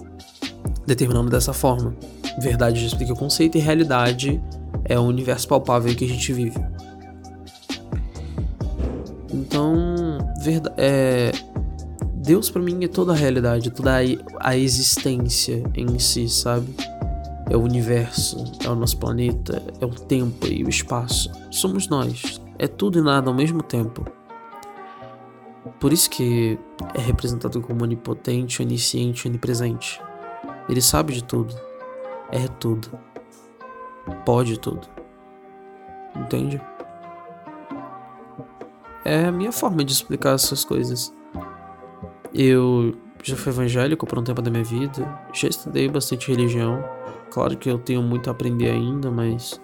determinando 0.85 1.29
dessa 1.29 1.53
forma. 1.53 1.95
Verdade 2.39 2.79
já 2.79 2.87
explica 2.87 3.13
o 3.13 3.15
conceito 3.15 3.57
e 3.57 3.61
realidade 3.61 4.41
é 4.85 4.97
o 4.97 5.03
universo 5.03 5.47
palpável 5.47 5.93
que 5.95 6.05
a 6.05 6.07
gente 6.07 6.31
vive. 6.33 6.59
Então, 9.33 10.17
verdade, 10.41 10.75
é, 10.77 11.31
Deus 12.27 12.49
para 12.49 12.61
mim 12.61 12.83
é 12.83 12.87
toda 12.87 13.13
a 13.13 13.15
realidade, 13.15 13.71
toda 13.71 13.97
a, 14.39 14.57
existência 14.57 15.63
em 15.75 15.97
si, 15.97 16.27
sabe? 16.27 16.67
É 17.49 17.55
o 17.55 17.61
universo, 17.61 18.43
é 18.65 18.69
o 18.69 18.75
nosso 18.75 18.97
planeta, 18.97 19.63
é 19.79 19.85
o 19.85 19.89
tempo 19.89 20.45
e 20.47 20.63
o 20.63 20.69
espaço. 20.69 21.31
Somos 21.49 21.87
nós. 21.87 22.41
É 22.59 22.67
tudo 22.67 22.99
e 22.99 23.01
nada 23.01 23.29
ao 23.29 23.35
mesmo 23.35 23.63
tempo. 23.63 24.05
Por 25.79 25.93
isso 25.93 26.09
que 26.09 26.59
é 26.93 26.99
representado 26.99 27.61
como 27.61 27.83
onipotente, 27.83 28.61
onisciente, 28.61 29.27
onipresente. 29.27 30.01
Ele 30.67 30.81
sabe 30.81 31.13
de 31.13 31.23
tudo. 31.23 31.55
É 32.31 32.47
tudo. 32.59 32.89
Pode 34.25 34.59
tudo. 34.59 34.87
Entende? 36.15 36.61
É 39.05 39.25
a 39.25 39.31
minha 39.31 39.51
forma 39.51 39.83
de 39.83 39.93
explicar 39.93 40.35
essas 40.35 40.65
coisas. 40.65 41.13
Eu 42.33 42.97
já 43.23 43.35
fui 43.35 43.51
evangélico 43.51 44.05
por 44.05 44.19
um 44.19 44.23
tempo 44.23 44.41
da 44.41 44.51
minha 44.51 44.63
vida, 44.63 45.19
já 45.33 45.47
estudei 45.47 45.87
bastante 45.87 46.29
religião. 46.29 46.83
Claro 47.31 47.57
que 47.57 47.69
eu 47.69 47.77
tenho 47.77 48.01
muito 48.01 48.29
a 48.29 48.31
aprender 48.31 48.69
ainda, 48.69 49.09
mas 49.09 49.59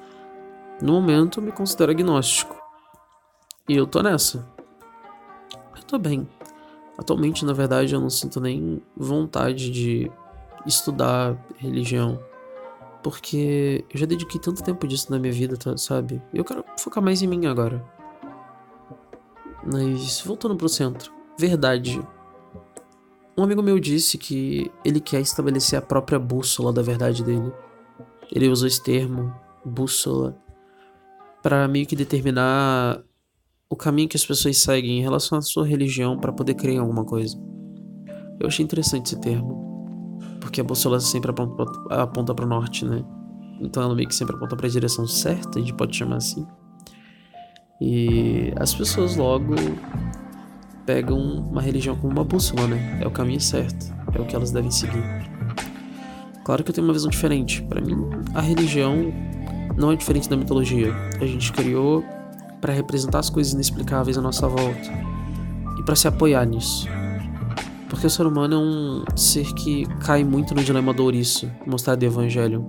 no 0.82 0.94
momento 0.94 1.40
eu 1.40 1.44
me 1.44 1.52
considero 1.52 1.92
agnóstico. 1.92 2.56
E 3.68 3.76
eu 3.76 3.88
tô 3.88 4.02
nessa. 4.02 4.48
Eu 5.76 5.84
tô 5.84 5.98
bem. 5.98 6.28
Atualmente, 6.98 7.46
na 7.46 7.54
verdade, 7.54 7.94
eu 7.94 8.02
não 8.02 8.10
sinto 8.10 8.40
nem 8.40 8.82
vontade 8.96 9.72
de 9.72 10.12
estudar 10.66 11.36
religião. 11.58 12.20
Porque 13.04 13.84
eu 13.94 14.00
já 14.00 14.06
dediquei 14.06 14.40
tanto 14.40 14.64
tempo 14.64 14.88
disso 14.88 15.12
na 15.12 15.20
minha 15.20 15.34
vida, 15.34 15.58
tá, 15.58 15.76
sabe? 15.78 16.22
Eu 16.34 16.46
quero 16.46 16.64
focar 16.78 17.04
mais 17.04 17.22
em 17.22 17.28
mim 17.28 17.46
agora. 17.46 17.84
Mas 19.66 20.22
voltando 20.22 20.56
pro 20.56 20.70
centro. 20.70 21.12
Verdade. 21.38 22.02
Um 23.38 23.44
amigo 23.44 23.62
meu 23.62 23.80
disse 23.80 24.18
que 24.18 24.72
ele 24.86 25.00
quer 25.00 25.20
estabelecer 25.20 25.78
a 25.78 25.82
própria 25.82 26.20
bússola 26.20 26.72
da 26.72 26.82
verdade 26.82 27.24
dele. 27.24 27.52
Ele 28.32 28.48
usou 28.48 28.68
esse 28.68 28.82
termo, 28.82 29.34
bússola, 29.66 30.38
para 31.42 31.68
meio 31.68 31.86
que 31.86 31.96
determinar 31.96 33.04
o 33.70 33.76
caminho 33.76 34.08
que 34.08 34.16
as 34.16 34.26
pessoas 34.26 34.58
seguem 34.58 35.00
em 35.00 35.02
relação 35.02 35.38
à 35.38 35.42
sua 35.42 35.66
religião 35.66 36.18
para 36.18 36.32
poder 36.32 36.54
crer 36.54 36.76
em 36.76 36.80
alguma 36.80 37.04
coisa. 37.04 37.36
Eu 38.40 38.48
achei 38.48 38.64
interessante 38.64 39.08
esse 39.08 39.20
termo, 39.20 39.73
porque 40.54 40.62
a 40.62 40.64
bússola 40.64 41.00
sempre 41.00 41.32
aponta 41.32 42.36
para 42.36 42.46
o 42.46 42.48
norte, 42.48 42.86
né? 42.86 43.04
Então 43.60 43.82
ela 43.82 43.96
meio 43.96 44.08
que 44.08 44.14
sempre 44.14 44.36
aponta 44.36 44.56
para 44.56 44.68
a 44.68 44.70
direção 44.70 45.08
certa, 45.08 45.58
a 45.58 45.60
gente 45.60 45.74
pode 45.74 45.98
chamar 45.98 46.18
assim. 46.18 46.46
E 47.82 48.54
as 48.58 48.72
pessoas 48.72 49.16
logo 49.16 49.56
pegam 50.86 51.18
uma 51.18 51.60
religião 51.60 51.96
como 51.96 52.14
uma 52.14 52.24
bússola, 52.24 52.68
né? 52.68 53.00
É 53.02 53.08
o 53.08 53.10
caminho 53.10 53.42
certo, 53.42 53.92
é 54.14 54.22
o 54.22 54.26
que 54.28 54.36
elas 54.36 54.52
devem 54.52 54.70
seguir. 54.70 55.04
Claro 56.46 56.64
que 56.64 56.70
eu 56.70 56.76
tenho 56.76 56.86
uma 56.86 56.94
visão 56.94 57.10
diferente. 57.10 57.64
Para 57.64 57.82
mim, 57.82 57.98
a 58.36 58.42
religião 58.42 59.12
não 59.76 59.92
é 59.92 59.96
diferente 59.96 60.30
da 60.30 60.38
mitologia. 60.38 60.94
A 61.20 61.26
gente 61.26 61.52
criou 61.52 62.04
para 62.62 62.74
representar 62.74 63.18
as 63.18 63.30
coisas 63.32 63.54
inexplicáveis 63.54 64.20
à 64.20 64.22
nossa 64.22 64.48
volta 64.48 64.92
e 65.80 65.84
para 65.84 65.96
se 65.96 66.08
apoiar 66.08 66.46
nisso. 66.46 66.88
Porque 67.94 68.08
o 68.08 68.10
ser 68.10 68.26
humano 68.26 68.56
é 68.56 68.58
um 68.58 69.04
ser 69.16 69.54
que 69.54 69.86
cai 70.04 70.24
muito 70.24 70.56
no 70.56 70.64
dilema 70.64 70.92
do 70.92 71.04
ouriço, 71.04 71.50
mostrado 71.64 72.00
do 72.00 72.06
Evangelho. 72.06 72.66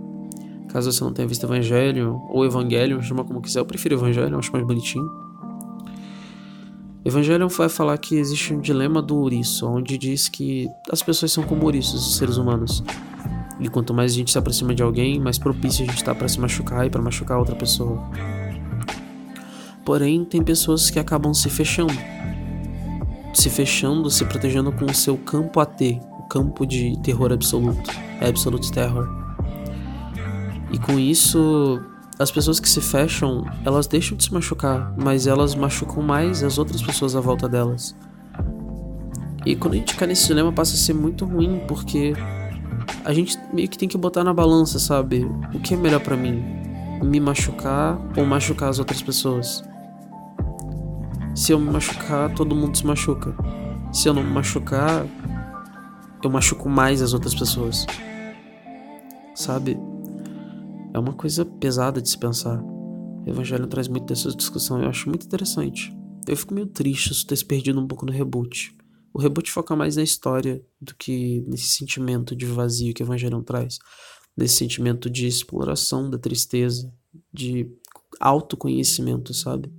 Caso 0.68 0.92
você 0.92 1.02
não 1.02 1.14
tenha 1.14 1.26
visto 1.26 1.46
Evangelho 1.46 2.20
ou 2.28 2.44
Evangelho, 2.44 3.02
chama 3.02 3.24
como 3.24 3.40
quiser, 3.40 3.60
eu 3.60 3.64
prefiro 3.64 3.94
Evangelho, 3.94 4.38
acho 4.38 4.52
mais 4.52 4.66
bonitinho. 4.66 5.10
Evangelion 7.02 7.48
vai 7.48 7.70
falar 7.70 7.96
que 7.96 8.16
existe 8.16 8.52
um 8.52 8.60
dilema 8.60 9.00
do 9.00 9.16
ouriço, 9.16 9.66
onde 9.66 9.96
diz 9.96 10.28
que 10.28 10.68
as 10.92 11.02
pessoas 11.02 11.32
são 11.32 11.42
como 11.42 11.64
ouriços, 11.64 12.06
os 12.06 12.16
seres 12.16 12.36
humanos. 12.36 12.84
E 13.58 13.66
quanto 13.68 13.94
mais 13.94 14.12
a 14.12 14.16
gente 14.16 14.30
se 14.30 14.36
aproxima 14.36 14.74
de 14.74 14.82
alguém, 14.82 15.18
mais 15.18 15.38
propício 15.38 15.84
a 15.84 15.86
gente 15.86 15.96
está 15.96 16.14
para 16.14 16.28
se 16.28 16.38
machucar 16.38 16.86
e 16.86 16.90
para 16.90 17.00
machucar 17.00 17.38
outra 17.38 17.56
pessoa. 17.56 17.98
Porém, 19.86 20.22
tem 20.22 20.42
pessoas 20.42 20.90
que 20.90 20.98
acabam 20.98 21.32
se 21.32 21.48
fechando. 21.48 21.94
Se 23.34 23.50
fechando, 23.50 24.08
se 24.10 24.24
protegendo 24.24 24.72
com 24.72 24.86
o 24.86 24.94
seu 24.94 25.18
campo 25.18 25.60
AT, 25.60 26.00
o 26.18 26.22
campo 26.22 26.64
de 26.64 26.96
terror 27.02 27.32
absoluto, 27.32 27.90
absolute 28.20 28.72
terror. 28.72 29.08
E 30.72 30.78
com 30.78 30.98
isso, 30.98 31.80
as 32.18 32.30
pessoas 32.30 32.60
que 32.60 32.68
se 32.68 32.80
fecham, 32.80 33.44
elas 33.64 33.86
deixam 33.86 34.16
de 34.16 34.24
se 34.24 34.32
machucar, 34.32 34.94
mas 34.96 35.26
elas 35.26 35.54
machucam 35.54 36.02
mais 36.02 36.42
as 36.42 36.58
outras 36.58 36.80
pessoas 36.80 37.16
à 37.16 37.20
volta 37.20 37.48
delas. 37.48 37.94
E 39.44 39.54
quando 39.56 39.74
a 39.74 39.76
gente 39.76 39.94
cai 39.96 40.08
nesse 40.08 40.28
dilema 40.28 40.52
passa 40.52 40.74
a 40.74 40.78
ser 40.78 40.94
muito 40.94 41.24
ruim, 41.24 41.60
porque 41.68 42.14
a 43.04 43.12
gente 43.12 43.38
meio 43.52 43.68
que 43.68 43.76
tem 43.76 43.88
que 43.88 43.98
botar 43.98 44.24
na 44.24 44.32
balança, 44.32 44.78
sabe? 44.78 45.24
O 45.52 45.60
que 45.60 45.74
é 45.74 45.76
melhor 45.76 46.00
para 46.00 46.16
mim? 46.16 46.42
Me 47.02 47.20
machucar 47.20 47.98
ou 48.16 48.24
machucar 48.24 48.70
as 48.70 48.78
outras 48.78 49.02
pessoas? 49.02 49.62
Se 51.34 51.50
eu 51.50 51.58
me 51.58 51.68
machucar, 51.68 52.32
todo 52.32 52.54
mundo 52.54 52.78
se 52.78 52.86
machuca. 52.86 53.34
Se 53.92 54.08
eu 54.08 54.14
não 54.14 54.22
me 54.22 54.30
machucar, 54.30 55.04
eu 56.22 56.30
machuco 56.30 56.68
mais 56.68 57.02
as 57.02 57.12
outras 57.12 57.34
pessoas. 57.34 57.84
Sabe? 59.34 59.76
É 60.94 60.98
uma 60.98 61.12
coisa 61.12 61.44
pesada 61.44 62.00
de 62.00 62.08
se 62.08 62.16
pensar. 62.16 62.62
O 62.62 63.24
Evangelho 63.26 63.66
traz 63.66 63.88
muito 63.88 64.06
dessa 64.06 64.30
discussão 64.30 64.80
eu 64.80 64.88
acho 64.88 65.08
muito 65.08 65.26
interessante. 65.26 65.92
Eu 66.28 66.36
fico 66.36 66.54
meio 66.54 66.68
triste 66.68 67.12
se 67.12 67.26
ter 67.26 67.34
se 67.34 67.44
perdido 67.44 67.80
um 67.80 67.88
pouco 67.88 68.06
no 68.06 68.12
reboot. 68.12 68.72
O 69.12 69.18
reboot 69.18 69.50
foca 69.50 69.74
mais 69.74 69.96
na 69.96 70.04
história 70.04 70.64
do 70.80 70.94
que 70.94 71.44
nesse 71.48 71.66
sentimento 71.66 72.36
de 72.36 72.46
vazio 72.46 72.94
que 72.94 73.02
o 73.02 73.06
Evangelho 73.06 73.42
traz. 73.42 73.80
Nesse 74.36 74.54
sentimento 74.54 75.10
de 75.10 75.26
exploração 75.26 76.08
da 76.08 76.18
tristeza, 76.18 76.92
de 77.32 77.68
autoconhecimento, 78.20 79.34
sabe? 79.34 79.72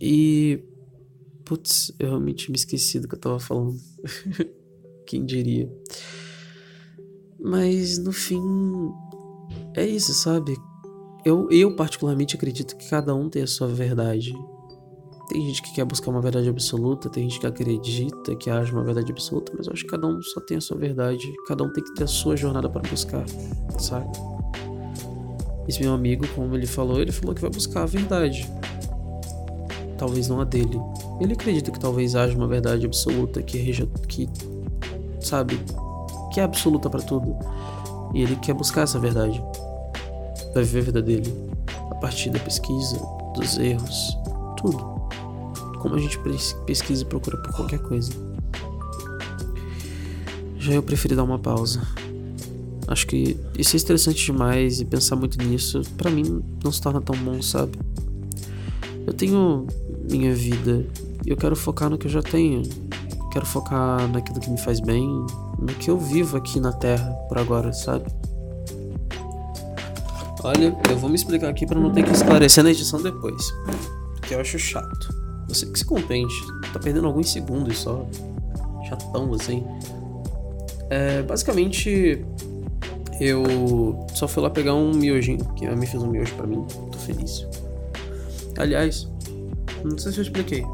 E. 0.00 0.62
Putz, 1.44 1.92
eu 1.98 2.08
realmente 2.08 2.50
me 2.50 2.56
esqueci 2.56 3.00
do 3.00 3.08
que 3.08 3.14
eu 3.16 3.18
tava 3.18 3.40
falando. 3.40 3.76
Quem 5.06 5.24
diria? 5.24 5.68
Mas 7.40 7.98
no 7.98 8.12
fim, 8.12 8.40
é 9.74 9.84
isso, 9.84 10.14
sabe? 10.14 10.56
Eu, 11.24 11.48
eu 11.50 11.74
particularmente 11.74 12.36
acredito 12.36 12.76
que 12.76 12.88
cada 12.88 13.14
um 13.14 13.28
tem 13.28 13.42
a 13.42 13.46
sua 13.46 13.66
verdade. 13.66 14.32
Tem 15.28 15.46
gente 15.46 15.62
que 15.62 15.72
quer 15.72 15.84
buscar 15.84 16.10
uma 16.10 16.20
verdade 16.20 16.48
absoluta, 16.48 17.08
tem 17.08 17.28
gente 17.28 17.38
que 17.38 17.46
acredita 17.46 18.34
que 18.34 18.50
haja 18.50 18.72
uma 18.72 18.82
verdade 18.82 19.12
absoluta, 19.12 19.52
mas 19.56 19.66
eu 19.66 19.72
acho 19.72 19.84
que 19.84 19.90
cada 19.90 20.06
um 20.06 20.20
só 20.22 20.40
tem 20.40 20.56
a 20.56 20.60
sua 20.60 20.76
verdade. 20.76 21.24
Cada 21.46 21.62
um 21.62 21.72
tem 21.72 21.84
que 21.84 21.94
ter 21.94 22.04
a 22.04 22.06
sua 22.06 22.36
jornada 22.36 22.68
para 22.68 22.82
buscar, 22.88 23.24
sabe? 23.78 24.10
Esse 25.68 25.80
meu 25.82 25.92
amigo, 25.92 26.26
como 26.34 26.56
ele 26.56 26.66
falou, 26.66 27.00
ele 27.00 27.12
falou 27.12 27.34
que 27.34 27.40
vai 27.40 27.50
buscar 27.50 27.82
a 27.82 27.86
verdade. 27.86 28.48
Talvez 30.00 30.28
não 30.28 30.40
a 30.40 30.44
dele. 30.44 30.80
Ele 31.20 31.34
acredita 31.34 31.70
que 31.70 31.78
talvez 31.78 32.16
haja 32.16 32.34
uma 32.34 32.48
verdade 32.48 32.86
absoluta 32.86 33.42
que 33.42 33.58
reja, 33.58 33.86
que, 34.08 34.26
sabe, 35.20 35.60
que 36.32 36.40
é 36.40 36.42
absoluta 36.42 36.88
para 36.88 37.02
tudo. 37.02 37.36
E 38.14 38.22
ele 38.22 38.34
quer 38.36 38.54
buscar 38.54 38.80
essa 38.80 38.98
verdade. 38.98 39.44
Vai 40.54 40.64
viver 40.64 40.78
a 40.78 40.82
vida 40.84 41.02
dele 41.02 41.34
a 41.90 41.94
partir 41.96 42.30
da 42.30 42.38
pesquisa, 42.38 42.98
dos 43.34 43.58
erros, 43.58 44.16
tudo. 44.56 44.78
Como 45.80 45.94
a 45.94 45.98
gente 45.98 46.18
pesquisa 46.64 47.02
e 47.02 47.04
procura 47.04 47.36
por 47.36 47.52
qualquer 47.52 47.80
coisa. 47.80 48.10
Já 50.56 50.72
eu 50.72 50.82
preferi 50.82 51.14
dar 51.14 51.24
uma 51.24 51.38
pausa. 51.38 51.82
Acho 52.88 53.06
que 53.06 53.36
isso 53.58 53.76
é 53.76 53.76
estressante 53.76 54.24
demais 54.24 54.80
e 54.80 54.86
pensar 54.86 55.14
muito 55.14 55.36
nisso, 55.44 55.82
para 55.98 56.10
mim, 56.10 56.42
não 56.64 56.72
se 56.72 56.80
torna 56.80 57.02
tão 57.02 57.14
bom, 57.18 57.42
sabe? 57.42 57.78
Eu 59.06 59.12
tenho 59.12 59.66
minha 60.10 60.34
vida 60.34 60.84
eu 61.26 61.36
quero 61.36 61.54
focar 61.54 61.88
no 61.88 61.98
que 61.98 62.06
eu 62.06 62.10
já 62.10 62.22
tenho. 62.22 62.62
Quero 63.32 63.46
focar 63.46 64.08
naquilo 64.08 64.40
que 64.40 64.50
me 64.50 64.58
faz 64.58 64.80
bem, 64.80 65.06
no 65.58 65.72
que 65.78 65.88
eu 65.88 65.96
vivo 65.96 66.36
aqui 66.36 66.58
na 66.58 66.72
Terra 66.72 67.12
por 67.28 67.38
agora, 67.38 67.72
sabe? 67.72 68.06
Olha, 70.42 70.76
eu 70.88 70.98
vou 70.98 71.08
me 71.08 71.16
explicar 71.16 71.48
aqui 71.48 71.66
para 71.66 71.78
não 71.78 71.92
ter 71.92 72.02
que 72.02 72.10
esclarecer 72.10 72.64
na 72.64 72.70
edição 72.70 73.00
depois. 73.00 73.52
Porque 74.16 74.34
eu 74.34 74.40
acho 74.40 74.58
chato. 74.58 75.14
Você 75.46 75.66
que 75.66 75.78
se 75.78 75.84
contente, 75.84 76.34
tá 76.72 76.78
perdendo 76.78 77.06
alguns 77.06 77.30
segundos 77.30 77.78
só. 77.78 78.06
Chatão 78.88 79.32
assim. 79.34 79.64
É, 80.88 81.22
basicamente, 81.22 82.24
eu 83.20 84.06
só 84.14 84.26
fui 84.26 84.42
lá 84.42 84.50
pegar 84.50 84.74
um 84.74 84.92
miojinho, 84.92 85.44
que 85.54 85.66
a 85.66 85.76
minha 85.76 85.86
fez 85.86 86.02
um 86.02 86.08
miojo 86.08 86.34
pra 86.34 86.46
mim, 86.46 86.64
tô 86.90 86.98
feliz. 86.98 87.46
Aliás, 88.56 89.09
não 89.84 89.98
sei 89.98 90.12
se 90.12 90.18
eu 90.18 90.22
expliquei. 90.22 90.64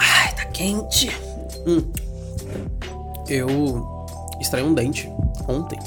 Ai, 0.00 0.34
tá 0.34 0.44
quente. 0.46 1.10
Hum. 1.66 1.90
Eu 3.28 4.08
extraí 4.40 4.62
um 4.62 4.74
dente 4.74 5.08
ontem. 5.46 5.78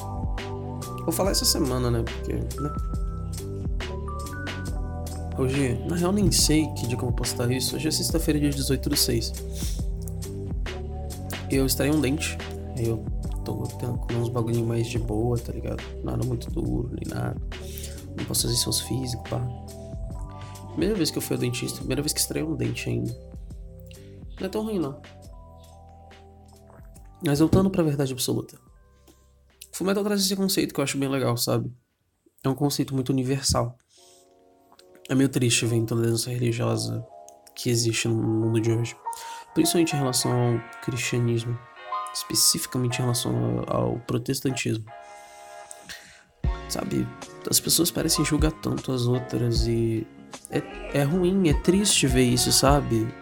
Vou 1.03 1.11
falar 1.11 1.31
essa 1.31 1.45
semana, 1.45 1.89
né? 1.89 2.03
Porque, 2.03 2.33
né? 2.33 2.73
Hoje, 5.37 5.83
na 5.89 5.95
real, 5.95 6.11
nem 6.11 6.31
sei 6.31 6.67
que 6.73 6.85
dia 6.85 6.95
que 6.95 7.03
eu 7.03 7.07
vou 7.07 7.13
postar 7.13 7.51
isso. 7.51 7.75
Hoje 7.75 7.87
é 7.87 7.91
sexta-feira, 7.91 8.39
dia 8.39 8.51
18 8.51 8.89
do 8.89 8.95
6. 8.95 9.33
Eu 11.49 11.65
extraí 11.65 11.89
um 11.89 11.99
dente. 11.99 12.37
Eu 12.77 13.03
tô 13.43 13.55
comer 13.55 14.19
uns 14.19 14.29
bagulhinhos 14.29 14.67
mais 14.67 14.87
de 14.87 14.99
boa, 14.99 15.37
tá 15.37 15.51
ligado? 15.51 15.81
Nada 16.03 16.23
muito 16.25 16.49
duro, 16.51 16.91
nem 16.91 17.13
nada. 17.13 17.35
Não 18.15 18.25
posso 18.25 18.43
fazer 18.43 18.55
seus 18.55 18.81
físicos, 18.81 19.29
pá. 19.29 19.41
Primeira 20.71 20.95
vez 20.95 21.11
que 21.11 21.17
eu 21.17 21.21
fui 21.21 21.35
ao 21.35 21.39
dentista, 21.39 21.79
primeira 21.79 22.01
vez 22.01 22.13
que 22.13 22.19
estreia 22.19 22.45
um 22.45 22.55
dente 22.55 22.89
ainda. 22.89 23.11
Não 24.39 24.47
é 24.47 24.49
tão 24.49 24.63
ruim, 24.63 24.79
não. 24.79 25.01
Mas 27.25 27.39
voltando 27.39 27.69
pra 27.69 27.83
verdade 27.83 28.13
absoluta. 28.13 28.57
Fullmetal 29.71 30.03
traz 30.03 30.21
esse 30.21 30.35
conceito 30.35 30.73
que 30.73 30.79
eu 30.79 30.83
acho 30.83 30.97
bem 30.97 31.09
legal, 31.09 31.37
sabe? 31.37 31.71
É 32.43 32.49
um 32.49 32.55
conceito 32.55 32.95
muito 32.95 33.09
universal. 33.09 33.77
É 35.09 35.15
meio 35.15 35.29
triste 35.29 35.65
ver 35.65 35.75
a 35.75 35.79
intolerância 35.79 36.31
religiosa 36.31 37.05
que 37.55 37.69
existe 37.69 38.07
no 38.07 38.15
mundo 38.15 38.59
de 38.59 38.71
hoje. 38.71 38.95
Principalmente 39.53 39.93
em 39.93 39.99
relação 39.99 40.31
ao 40.31 40.81
cristianismo 40.81 41.57
especificamente 42.13 42.99
em 42.99 43.01
relação 43.01 43.63
ao 43.67 43.99
protestantismo. 43.99 44.85
Sabe, 46.71 47.05
as 47.49 47.59
pessoas 47.59 47.91
parecem 47.91 48.23
julgar 48.23 48.53
tanto 48.53 48.93
as 48.93 49.05
outras 49.05 49.67
e 49.67 50.07
é, 50.49 50.99
é 50.99 51.03
ruim, 51.03 51.49
é 51.49 51.53
triste 51.53 52.07
ver 52.07 52.23
isso, 52.23 52.49
sabe? 52.49 53.13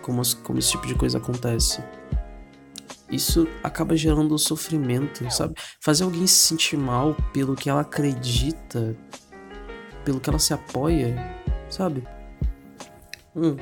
Como, 0.00 0.22
como 0.42 0.58
esse 0.58 0.70
tipo 0.70 0.86
de 0.86 0.94
coisa 0.94 1.18
acontece. 1.18 1.84
Isso 3.10 3.46
acaba 3.62 3.94
gerando 3.94 4.38
sofrimento, 4.38 5.30
sabe? 5.30 5.52
Fazer 5.80 6.04
alguém 6.04 6.26
se 6.26 6.48
sentir 6.48 6.78
mal 6.78 7.14
pelo 7.30 7.54
que 7.54 7.68
ela 7.68 7.82
acredita, 7.82 8.96
pelo 10.02 10.18
que 10.18 10.30
ela 10.30 10.38
se 10.38 10.54
apoia, 10.54 11.14
sabe? 11.68 12.02
Hum, 13.36 13.54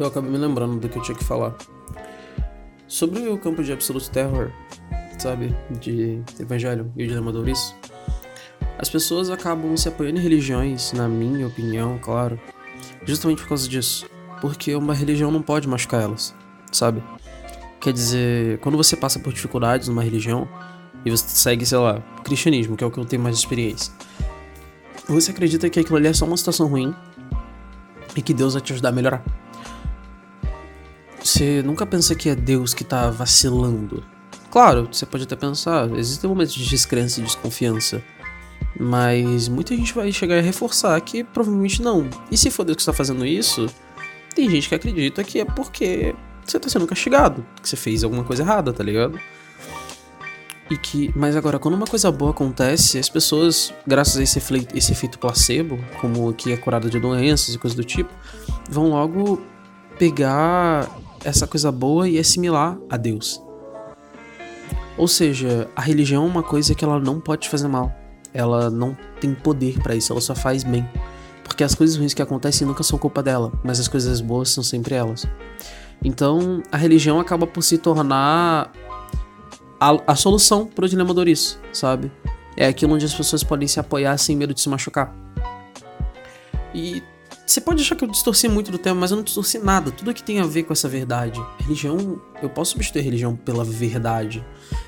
eu 0.00 0.06
acabei 0.06 0.30
me 0.30 0.38
lembrando 0.38 0.80
do 0.80 0.88
que 0.88 0.96
eu 0.96 1.02
tinha 1.02 1.16
que 1.16 1.24
falar. 1.24 1.54
Sobre 2.88 3.28
o 3.28 3.36
campo 3.36 3.62
de 3.62 3.70
Absolute 3.70 4.10
Terror, 4.10 4.50
sabe? 5.18 5.54
De 5.78 6.22
Evangelho 6.40 6.90
e 6.96 7.04
o 7.04 7.06
Dilema 7.06 7.32
as 8.82 8.88
pessoas 8.88 9.30
acabam 9.30 9.76
se 9.76 9.86
apoiando 9.86 10.18
em 10.18 10.22
religiões, 10.22 10.92
na 10.92 11.08
minha 11.08 11.46
opinião, 11.46 12.00
claro, 12.02 12.38
justamente 13.04 13.40
por 13.40 13.50
causa 13.50 13.68
disso. 13.68 14.04
Porque 14.40 14.74
uma 14.74 14.92
religião 14.92 15.30
não 15.30 15.40
pode 15.40 15.68
machucar 15.68 16.02
elas, 16.02 16.34
sabe? 16.72 17.00
Quer 17.80 17.92
dizer, 17.92 18.58
quando 18.58 18.76
você 18.76 18.96
passa 18.96 19.20
por 19.20 19.32
dificuldades 19.32 19.86
numa 19.86 20.02
religião 20.02 20.48
e 21.04 21.12
você 21.12 21.24
segue, 21.28 21.64
sei 21.64 21.78
lá, 21.78 22.02
o 22.18 22.22
cristianismo, 22.22 22.76
que 22.76 22.82
é 22.82 22.86
o 22.86 22.90
que 22.90 22.98
eu 22.98 23.04
tenho 23.04 23.22
mais 23.22 23.36
experiência, 23.36 23.92
você 25.06 25.30
acredita 25.30 25.70
que 25.70 25.78
aquilo 25.78 25.96
ali 25.96 26.08
é 26.08 26.12
só 26.12 26.24
uma 26.24 26.36
situação 26.36 26.66
ruim 26.66 26.92
e 28.16 28.20
que 28.20 28.34
Deus 28.34 28.54
vai 28.54 28.62
te 28.62 28.72
ajudar 28.72 28.88
a 28.88 28.92
melhorar. 28.92 29.24
Você 31.22 31.62
nunca 31.62 31.86
pensa 31.86 32.16
que 32.16 32.28
é 32.28 32.34
Deus 32.34 32.74
que 32.74 32.82
tá 32.82 33.10
vacilando. 33.10 34.02
Claro, 34.50 34.88
você 34.90 35.06
pode 35.06 35.22
até 35.22 35.36
pensar, 35.36 35.88
existem 35.96 36.28
momentos 36.28 36.54
de 36.54 36.68
descrença 36.68 37.20
e 37.20 37.22
desconfiança. 37.22 38.02
Mas 38.78 39.48
muita 39.48 39.76
gente 39.76 39.94
vai 39.94 40.10
chegar 40.12 40.38
a 40.38 40.42
reforçar 40.42 41.00
que 41.00 41.22
provavelmente 41.22 41.82
não. 41.82 42.08
E 42.30 42.36
se 42.36 42.50
for 42.50 42.64
Deus 42.64 42.76
que 42.76 42.82
está 42.82 42.92
fazendo 42.92 43.24
isso, 43.24 43.66
tem 44.34 44.48
gente 44.50 44.68
que 44.68 44.74
acredita 44.74 45.22
que 45.22 45.40
é 45.40 45.44
porque 45.44 46.14
você 46.44 46.56
está 46.56 46.68
sendo 46.68 46.86
castigado, 46.86 47.46
que 47.60 47.68
você 47.68 47.76
fez 47.76 48.02
alguma 48.02 48.24
coisa 48.24 48.42
errada, 48.42 48.72
tá 48.72 48.82
ligado? 48.82 49.18
E 50.70 50.76
que, 50.76 51.12
mas 51.14 51.36
agora, 51.36 51.58
quando 51.58 51.74
uma 51.74 51.86
coisa 51.86 52.10
boa 52.10 52.30
acontece, 52.30 52.98
as 52.98 53.08
pessoas, 53.08 53.74
graças 53.86 54.16
a 54.16 54.22
esse, 54.22 54.38
efeito, 54.38 54.76
esse 54.76 54.92
efeito 54.92 55.18
placebo, 55.18 55.78
como 56.00 56.32
que 56.32 56.52
é 56.52 56.56
curado 56.56 56.88
de 56.88 56.98
doenças 56.98 57.54
e 57.54 57.58
coisas 57.58 57.76
do 57.76 57.84
tipo, 57.84 58.10
vão 58.70 58.88
logo 58.88 59.42
pegar 59.98 60.88
essa 61.24 61.46
coisa 61.46 61.70
boa 61.70 62.08
e 62.08 62.18
assimilar 62.18 62.78
a 62.88 62.96
Deus. 62.96 63.42
Ou 64.96 65.08
seja, 65.08 65.68
a 65.76 65.80
religião 65.80 66.24
é 66.24 66.26
uma 66.26 66.42
coisa 66.42 66.74
que 66.74 66.84
ela 66.84 66.98
não 66.98 67.20
pode 67.20 67.48
fazer 67.48 67.68
mal. 67.68 67.94
Ela 68.32 68.70
não 68.70 68.96
tem 69.20 69.34
poder 69.34 69.78
para 69.82 69.94
isso, 69.94 70.12
ela 70.12 70.20
só 70.20 70.34
faz 70.34 70.64
bem. 70.64 70.88
Porque 71.44 71.64
as 71.64 71.74
coisas 71.74 71.96
ruins 71.96 72.14
que 72.14 72.22
acontecem 72.22 72.66
nunca 72.66 72.82
são 72.82 72.98
culpa 72.98 73.22
dela, 73.22 73.52
mas 73.62 73.78
as 73.78 73.88
coisas 73.88 74.20
boas 74.20 74.48
são 74.48 74.62
sempre 74.62 74.94
elas. 74.94 75.26
Então, 76.04 76.62
a 76.70 76.76
religião 76.76 77.20
acaba 77.20 77.46
por 77.46 77.62
se 77.62 77.78
tornar 77.78 78.72
a, 79.80 79.96
a 80.06 80.14
solução 80.14 80.66
para 80.66 80.84
o 80.84 80.88
dilema 80.88 81.12
do 81.12 81.18
ouriço, 81.18 81.60
sabe? 81.72 82.10
É 82.56 82.66
aquilo 82.66 82.94
onde 82.94 83.04
as 83.04 83.14
pessoas 83.14 83.42
podem 83.42 83.68
se 83.68 83.80
apoiar 83.80 84.16
sem 84.18 84.36
medo 84.36 84.54
de 84.54 84.60
se 84.60 84.68
machucar. 84.68 85.14
E 86.74 87.02
você 87.46 87.60
pode 87.60 87.82
achar 87.82 87.96
que 87.96 88.04
eu 88.04 88.08
distorci 88.08 88.48
muito 88.48 88.70
do 88.70 88.78
tema, 88.78 89.00
mas 89.00 89.10
eu 89.10 89.16
não 89.16 89.24
distorci 89.24 89.58
nada. 89.58 89.90
Tudo 89.90 90.14
que 90.14 90.22
tem 90.22 90.40
a 90.40 90.46
ver 90.46 90.62
com 90.62 90.72
essa 90.72 90.88
verdade. 90.88 91.38
Religião, 91.58 92.20
eu 92.42 92.48
posso 92.48 92.72
substituir 92.72 93.02
religião 93.02 93.36
pela 93.36 93.64
verdade. 93.64 94.44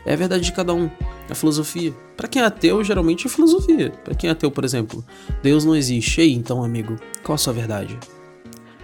É 0.06 0.14
a 0.14 0.16
verdade 0.16 0.44
de 0.44 0.52
cada 0.52 0.72
um. 0.72 0.90
A 1.28 1.34
filosofia. 1.34 1.92
Para 2.16 2.28
quem 2.28 2.42
é 2.42 2.44
ateu, 2.44 2.82
geralmente 2.84 3.26
é 3.26 3.30
filosofia. 3.30 3.90
Para 4.04 4.14
quem 4.14 4.28
é 4.28 4.32
ateu, 4.32 4.50
por 4.50 4.64
exemplo, 4.64 5.04
Deus 5.42 5.64
não 5.64 5.74
existe. 5.74 6.20
Ei, 6.20 6.32
então, 6.32 6.62
amigo, 6.62 6.96
qual 7.22 7.34
a 7.34 7.38
sua 7.38 7.52
verdade? 7.52 7.98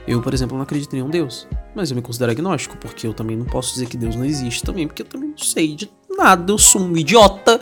Eu, 0.07 0.23
por 0.23 0.33
exemplo, 0.33 0.57
não 0.57 0.63
acredito 0.63 0.93
em 0.93 0.97
nenhum 0.97 1.11
Deus. 1.11 1.47
Mas 1.75 1.91
eu 1.91 1.97
me 1.97 2.03
considero 2.03 2.33
agnóstico, 2.33 2.77
porque 2.79 3.07
eu 3.07 3.15
também 3.15 3.37
não 3.37 3.45
posso 3.45 3.75
dizer 3.75 3.87
que 3.87 3.97
Deus 3.97 4.17
não 4.17 4.25
existe 4.25 4.63
também, 4.63 4.87
porque 4.87 5.03
eu 5.03 5.07
também 5.07 5.31
não 5.31 5.39
sei 5.39 5.77
de 5.77 5.91
nada. 6.11 6.51
Eu 6.51 6.59
sou 6.59 6.81
um 6.81 6.97
idiota. 6.97 7.61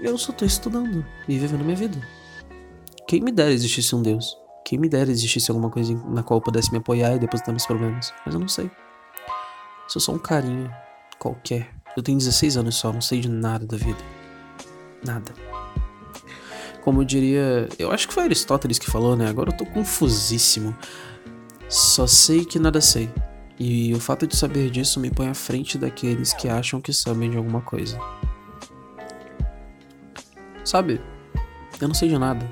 Eu 0.00 0.18
só 0.18 0.32
tô 0.32 0.44
estudando 0.44 1.04
e 1.28 1.38
vivendo 1.38 1.64
minha 1.64 1.76
vida. 1.76 1.98
Quem 3.08 3.20
me 3.20 3.30
dera 3.30 3.52
existisse 3.52 3.94
um 3.94 4.02
Deus? 4.02 4.36
Quem 4.64 4.78
me 4.78 4.88
dera 4.88 5.10
existisse 5.10 5.50
alguma 5.50 5.70
coisa 5.70 5.94
na 6.08 6.22
qual 6.22 6.38
eu 6.38 6.42
pudesse 6.42 6.72
me 6.72 6.78
apoiar 6.78 7.14
e 7.14 7.18
depositar 7.18 7.52
meus 7.52 7.66
problemas. 7.66 8.12
Mas 8.24 8.34
eu 8.34 8.40
não 8.40 8.48
sei. 8.48 8.70
Sou 9.88 10.00
só 10.00 10.12
um 10.12 10.18
carinha 10.18 10.74
qualquer. 11.18 11.73
Eu 11.96 12.02
tenho 12.02 12.18
16 12.18 12.56
anos 12.56 12.76
só, 12.76 12.92
não 12.92 13.00
sei 13.00 13.20
de 13.20 13.28
nada 13.28 13.66
da 13.66 13.76
vida. 13.76 13.98
Nada. 15.04 15.32
Como 16.82 17.00
eu 17.00 17.04
diria. 17.04 17.68
Eu 17.78 17.90
acho 17.90 18.08
que 18.08 18.14
foi 18.14 18.24
Aristóteles 18.24 18.78
que 18.78 18.90
falou, 18.90 19.16
né? 19.16 19.28
Agora 19.28 19.50
eu 19.50 19.56
tô 19.56 19.64
confusíssimo. 19.64 20.76
Só 21.68 22.06
sei 22.06 22.44
que 22.44 22.58
nada 22.58 22.80
sei. 22.80 23.08
E 23.58 23.94
o 23.94 24.00
fato 24.00 24.26
de 24.26 24.36
saber 24.36 24.70
disso 24.70 24.98
me 24.98 25.10
põe 25.10 25.28
à 25.28 25.34
frente 25.34 25.78
daqueles 25.78 26.32
que 26.32 26.48
acham 26.48 26.80
que 26.80 26.92
sabem 26.92 27.30
de 27.30 27.36
alguma 27.36 27.60
coisa. 27.60 27.98
Sabe? 30.64 31.00
Eu 31.80 31.88
não 31.88 31.94
sei 31.94 32.08
de 32.08 32.18
nada. 32.18 32.48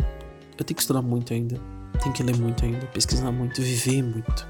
Eu 0.58 0.64
tenho 0.64 0.76
que 0.76 0.82
estudar 0.82 1.02
muito 1.02 1.32
ainda. 1.32 1.60
Tem 2.02 2.12
que 2.12 2.22
ler 2.22 2.36
muito 2.36 2.64
ainda, 2.64 2.86
pesquisar 2.86 3.30
muito, 3.32 3.60
viver 3.60 4.02
muito. 4.02 4.46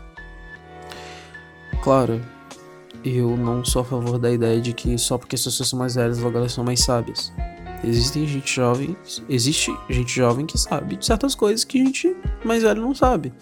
Claro, 1.82 2.20
eu 3.04 3.36
não 3.36 3.64
sou 3.64 3.82
a 3.82 3.84
favor 3.84 4.18
da 4.18 4.30
ideia 4.30 4.60
de 4.60 4.72
que 4.72 4.96
só 4.98 5.18
porque 5.18 5.34
as 5.34 5.44
pessoas 5.44 5.68
são 5.68 5.78
mais 5.78 5.94
velhas 5.94 6.18
logo 6.18 6.36
elas 6.36 6.52
são 6.52 6.64
mais 6.64 6.80
sábias. 6.80 7.32
Existem 7.84 8.26
gente 8.26 8.54
jovem, 8.54 8.96
existe 9.28 9.76
gente 9.90 10.14
jovem 10.14 10.46
que 10.46 10.56
sabe 10.56 10.96
de 10.96 11.04
certas 11.04 11.34
coisas 11.34 11.64
que 11.64 11.78
gente 11.78 12.16
mais 12.44 12.62
velha 12.62 12.80
não 12.80 12.94
sabe. 12.94 13.32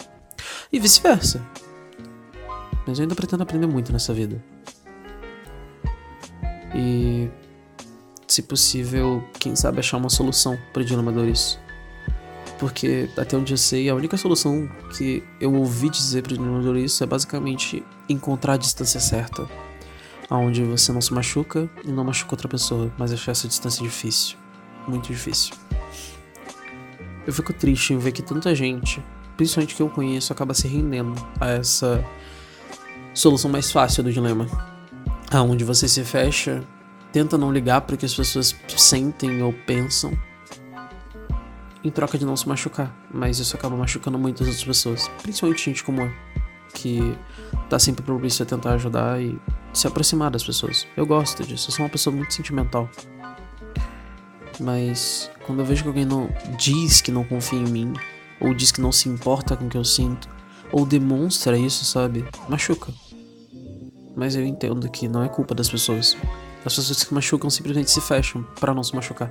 E 0.73 0.81
vice-versa. 0.81 1.44
Mas 2.87 2.99
eu 2.99 3.03
ainda 3.03 3.14
pretendo 3.14 3.42
aprender 3.42 3.66
muito 3.66 3.92
nessa 3.92 4.14
vida. 4.14 4.42
E 6.75 7.29
se 8.27 8.42
possível, 8.42 9.23
quem 9.38 9.55
sabe 9.55 9.81
achar 9.81 9.99
uma 9.99 10.09
solução 10.09 10.57
para 10.73 10.83
o 10.83 10.85
dilema. 10.85 11.12
Porque, 12.61 13.09
até 13.16 13.38
onde 13.38 13.55
eu 13.55 13.57
sei, 13.57 13.88
a 13.88 13.94
única 13.94 14.18
solução 14.18 14.68
que 14.94 15.25
eu 15.40 15.55
ouvi 15.55 15.88
dizer 15.88 16.23
para 16.23 16.35
o 16.35 16.66
ouriço 16.66 17.03
é 17.03 17.07
basicamente 17.07 17.83
encontrar 18.07 18.53
a 18.53 18.57
distância 18.59 19.01
certa. 19.01 19.49
Onde 20.31 20.62
você 20.62 20.92
não 20.92 21.01
se 21.01 21.12
machuca 21.14 21.70
e 21.83 21.90
não 21.90 22.05
machuca 22.05 22.35
outra 22.35 22.49
pessoa, 22.49 22.92
mas 22.99 23.12
achar 23.12 23.33
essa 23.33 23.49
distância 23.49 23.83
difícil. 23.83 24.37
Muito 24.87 25.07
difícil. 25.07 25.55
Eu 27.27 27.33
fico 27.33 27.51
triste 27.55 27.94
em 27.94 27.99
ver 27.99 28.12
que 28.12 28.20
tanta 28.20 28.55
gente, 28.55 29.03
principalmente 29.38 29.75
que 29.75 29.81
eu 29.83 29.88
conheço, 29.88 30.31
acaba 30.31 30.53
se 30.53 30.68
rendendo 30.68 31.14
a 31.40 31.49
essa 31.49 32.05
solução 33.14 33.51
mais 33.51 33.73
fácil 33.73 34.03
do 34.03 34.12
dilema. 34.12 34.46
Aonde 35.31 35.64
você 35.64 35.88
se 35.88 36.05
fecha 36.05 36.62
tenta 37.11 37.38
não 37.38 37.51
ligar 37.51 37.81
para 37.81 37.94
o 37.94 37.99
que 37.99 38.05
as 38.05 38.14
pessoas 38.14 38.55
sentem 38.77 39.42
ou 39.42 39.51
pensam 39.51 40.12
em 41.83 41.90
troca 41.90 42.19
de 42.19 42.25
não 42.25 42.37
se 42.37 42.49
machucar, 42.49 42.95
mas 43.12 43.38
isso 43.38 43.57
acaba 43.57 43.77
machucando 43.77 44.19
muitas 44.19 44.47
outras 44.47 44.64
pessoas, 44.64 45.09
principalmente 45.23 45.64
gente 45.64 45.83
como 45.83 46.03
eu, 46.03 46.12
que 46.75 47.16
tá 47.69 47.79
sempre 47.79 48.03
propício 48.03 48.43
a 48.43 48.47
tentar 48.47 48.75
ajudar 48.75 49.21
e 49.21 49.38
se 49.73 49.87
aproximar 49.87 50.31
das 50.31 50.45
pessoas. 50.45 50.87
Eu 50.97 51.07
gosto 51.07 51.43
disso, 51.43 51.71
eu 51.71 51.75
sou 51.75 51.85
uma 51.85 51.90
pessoa 51.90 52.14
muito 52.14 52.35
sentimental. 52.35 52.88
Mas 54.59 55.31
quando 55.47 55.61
eu 55.61 55.64
vejo 55.64 55.83
que 55.83 55.88
alguém 55.88 56.05
não 56.05 56.29
diz 56.59 57.01
que 57.01 57.11
não 57.11 57.25
confia 57.25 57.59
em 57.59 57.64
mim, 57.64 57.95
ou 58.40 58.53
diz 58.53 58.71
que 58.71 58.81
não 58.81 58.93
se 58.93 59.09
importa 59.09 59.57
com 59.57 59.66
o 59.66 59.69
que 59.69 59.77
eu 59.77 59.85
sinto, 59.85 60.29
ou 60.71 60.85
demonstra 60.85 61.59
isso, 61.59 61.85
sabe? 61.85 62.25
Machuca. 62.49 62.93
Mas 64.14 64.35
eu 64.37 64.45
entendo 64.45 64.90
que 64.90 65.09
não 65.09 65.23
é 65.23 65.29
culpa 65.29 65.55
das 65.55 65.69
pessoas. 65.69 66.16
As 66.64 66.77
pessoas 66.77 67.03
que 67.03 67.14
machucam 67.14 67.49
simplesmente 67.49 67.90
se 67.90 68.01
fecham 68.01 68.43
para 68.59 68.75
não 68.75 68.83
se 68.83 68.95
machucar. 68.95 69.31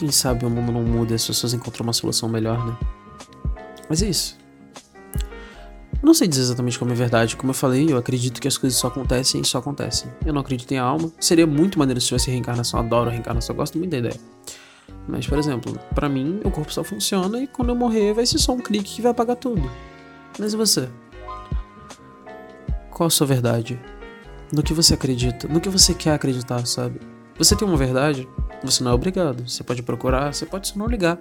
Quem 0.00 0.10
sabe 0.10 0.46
o 0.46 0.48
mundo 0.48 0.72
não 0.72 0.82
muda 0.82 1.12
e 1.12 1.14
as 1.16 1.26
pessoas 1.26 1.52
encontram 1.52 1.84
uma 1.84 1.92
solução 1.92 2.26
melhor, 2.26 2.66
né? 2.66 2.74
Mas 3.86 4.02
é 4.02 4.08
isso. 4.08 4.34
Eu 5.92 6.06
não 6.06 6.14
sei 6.14 6.26
dizer 6.26 6.40
exatamente 6.40 6.78
como 6.78 6.90
é 6.90 6.94
verdade. 6.94 7.36
Como 7.36 7.50
eu 7.50 7.54
falei, 7.54 7.92
eu 7.92 7.98
acredito 7.98 8.40
que 8.40 8.48
as 8.48 8.56
coisas 8.56 8.78
só 8.78 8.86
acontecem 8.86 9.42
e 9.42 9.44
só 9.44 9.58
acontecem. 9.58 10.10
Eu 10.24 10.32
não 10.32 10.40
acredito 10.40 10.72
em 10.72 10.78
alma. 10.78 11.12
Seria 11.20 11.46
muito 11.46 11.78
maneiro 11.78 12.00
se 12.00 12.06
tivesse 12.06 12.30
reencarnação. 12.30 12.80
Adoro 12.80 13.10
reencarnação, 13.10 13.54
gosto 13.54 13.76
muito 13.76 13.90
da 13.90 13.98
ideia. 13.98 14.16
Mas, 15.06 15.26
por 15.26 15.38
exemplo, 15.38 15.78
para 15.94 16.08
mim, 16.08 16.40
o 16.46 16.50
corpo 16.50 16.72
só 16.72 16.82
funciona 16.82 17.38
e 17.38 17.46
quando 17.46 17.68
eu 17.68 17.76
morrer 17.76 18.14
vai 18.14 18.24
ser 18.24 18.38
só 18.38 18.54
um 18.54 18.58
clique 18.58 18.94
que 18.94 19.02
vai 19.02 19.10
apagar 19.10 19.36
tudo. 19.36 19.70
Mas 20.38 20.54
e 20.54 20.56
você? 20.56 20.88
Qual 22.90 23.06
a 23.06 23.10
sua 23.10 23.26
verdade? 23.26 23.78
no 24.52 24.62
que 24.62 24.74
você 24.74 24.94
acredita, 24.94 25.46
no 25.48 25.60
que 25.60 25.68
você 25.68 25.94
quer 25.94 26.14
acreditar, 26.14 26.66
sabe? 26.66 27.00
Você 27.40 27.56
tem 27.56 27.66
uma 27.66 27.74
verdade, 27.78 28.28
você 28.62 28.84
não 28.84 28.90
é 28.90 28.94
obrigado. 28.94 29.48
Você 29.48 29.64
pode 29.64 29.82
procurar, 29.82 30.34
você 30.34 30.44
pode 30.44 30.68
só 30.68 30.78
não 30.78 30.86
ligar. 30.86 31.18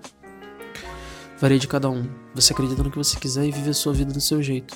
Varia 1.39 1.57
de 1.57 1.65
cada 1.65 1.89
um. 1.89 2.09
Você 2.35 2.51
acredita 2.51 2.83
no 2.83 2.91
que 2.91 2.97
você 2.97 3.17
quiser 3.17 3.45
e 3.45 3.51
vive 3.51 3.69
a 3.69 3.73
sua 3.73 3.93
vida 3.93 4.11
do 4.11 4.19
seu 4.19 4.43
jeito. 4.43 4.75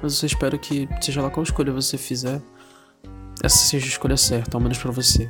Mas 0.00 0.22
eu 0.22 0.26
espero 0.28 0.56
que, 0.56 0.88
seja 1.00 1.20
lá 1.20 1.30
qual 1.30 1.42
escolha 1.42 1.72
você 1.72 1.98
fizer, 1.98 2.40
essa 3.42 3.58
seja 3.58 3.86
a 3.86 3.88
escolha 3.88 4.16
certa, 4.16 4.56
ao 4.56 4.60
menos 4.60 4.78
para 4.78 4.92
você. 4.92 5.28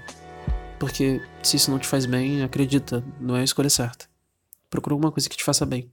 Porque 0.78 1.22
se 1.42 1.56
isso 1.56 1.70
não 1.70 1.78
te 1.78 1.86
faz 1.86 2.04
bem, 2.04 2.42
acredita, 2.42 3.02
não 3.18 3.34
é 3.34 3.40
a 3.40 3.44
escolha 3.44 3.70
certa. 3.70 4.04
Procura 4.68 4.92
alguma 4.92 5.10
coisa 5.10 5.30
que 5.30 5.36
te 5.38 5.44
faça 5.44 5.64
bem, 5.64 5.90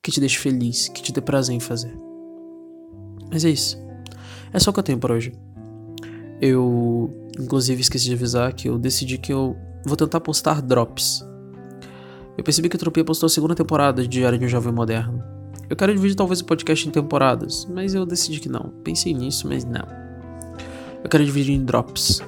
que 0.00 0.12
te 0.12 0.20
deixe 0.20 0.38
feliz, 0.38 0.86
que 0.86 1.02
te 1.02 1.10
dê 1.10 1.20
prazer 1.20 1.56
em 1.56 1.60
fazer. 1.60 1.92
Mas 3.32 3.44
é 3.44 3.50
isso. 3.50 3.76
É 4.52 4.60
só 4.60 4.70
o 4.70 4.72
que 4.72 4.78
eu 4.78 4.84
tenho 4.84 4.98
por 4.98 5.10
hoje. 5.10 5.32
Eu, 6.40 7.19
inclusive, 7.38 7.80
esqueci 7.80 8.06
de 8.06 8.14
avisar 8.14 8.52
que 8.52 8.68
eu 8.68 8.78
decidi 8.78 9.18
que 9.18 9.32
eu 9.32 9.56
vou 9.84 9.96
tentar 9.96 10.20
postar 10.20 10.60
drops. 10.60 11.24
Eu 12.36 12.44
percebi 12.44 12.68
que 12.68 12.76
o 12.76 12.78
Tropia 12.78 13.04
postou 13.04 13.26
a 13.26 13.30
segunda 13.30 13.54
temporada 13.54 14.02
de 14.02 14.08
Diário 14.08 14.38
de 14.38 14.44
um 14.44 14.48
Jovem 14.48 14.72
Moderno. 14.72 15.22
Eu 15.68 15.76
quero 15.76 15.92
dividir 15.92 16.16
talvez 16.16 16.40
o 16.40 16.44
podcast 16.44 16.88
em 16.88 16.90
temporadas, 16.90 17.66
mas 17.70 17.94
eu 17.94 18.04
decidi 18.04 18.40
que 18.40 18.48
não. 18.48 18.72
Pensei 18.82 19.14
nisso, 19.14 19.46
mas 19.46 19.64
não. 19.64 19.86
Eu 21.02 21.08
quero 21.08 21.24
dividir 21.24 21.54
em 21.54 21.64
drops. 21.64 22.20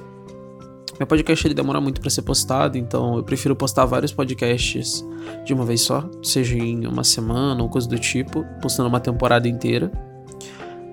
Meu 0.99 1.07
podcast 1.07 1.45
ele 1.45 1.53
demora 1.53 1.81
muito 1.81 1.99
para 1.99 2.09
ser 2.09 2.21
postado, 2.21 2.77
então 2.77 3.17
eu 3.17 3.23
prefiro 3.23 3.55
postar 3.55 3.85
vários 3.85 4.13
podcasts 4.13 5.03
de 5.43 5.53
uma 5.53 5.65
vez 5.65 5.81
só, 5.81 6.07
seja 6.21 6.55
em 6.55 6.85
uma 6.85 7.03
semana 7.03 7.61
ou 7.63 7.69
coisa 7.69 7.87
do 7.89 7.97
tipo, 7.97 8.45
postando 8.61 8.87
uma 8.87 8.99
temporada 8.99 9.47
inteira, 9.47 9.91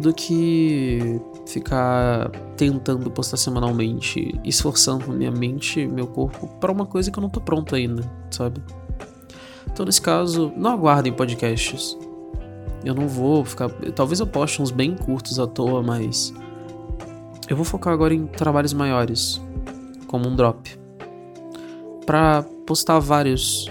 do 0.01 0.13
que 0.15 1.21
ficar 1.51 2.31
tentando 2.57 3.11
postar 3.11 3.37
semanalmente, 3.37 4.39
esforçando 4.45 5.13
minha 5.13 5.31
mente, 5.31 5.87
meu 5.87 6.07
corpo 6.07 6.47
para 6.61 6.71
uma 6.71 6.87
coisa 6.87 7.11
que 7.11 7.19
eu 7.19 7.23
não 7.23 7.31
tô 7.31 7.41
pronto 7.41 7.75
ainda, 7.75 8.03
sabe? 8.31 8.63
Então 9.73 9.85
nesse 9.85 10.01
caso, 10.01 10.53
não 10.57 10.71
aguardem 10.71 11.13
podcasts. 11.13 11.97
Eu 12.85 12.95
não 12.95 13.07
vou 13.09 13.45
ficar, 13.45 13.69
talvez 13.95 14.21
eu 14.21 14.27
poste 14.27 14.63
uns 14.63 14.71
bem 14.71 14.95
curtos 14.95 15.39
à 15.39 15.47
toa, 15.47 15.83
mas 15.83 16.33
eu 17.49 17.57
vou 17.57 17.65
focar 17.65 17.93
agora 17.93 18.15
em 18.15 18.27
trabalhos 18.27 18.73
maiores, 18.73 19.41
como 20.07 20.29
um 20.29 20.35
drop, 20.35 20.79
para 22.07 22.43
postar 22.67 22.99
vários 22.99 23.67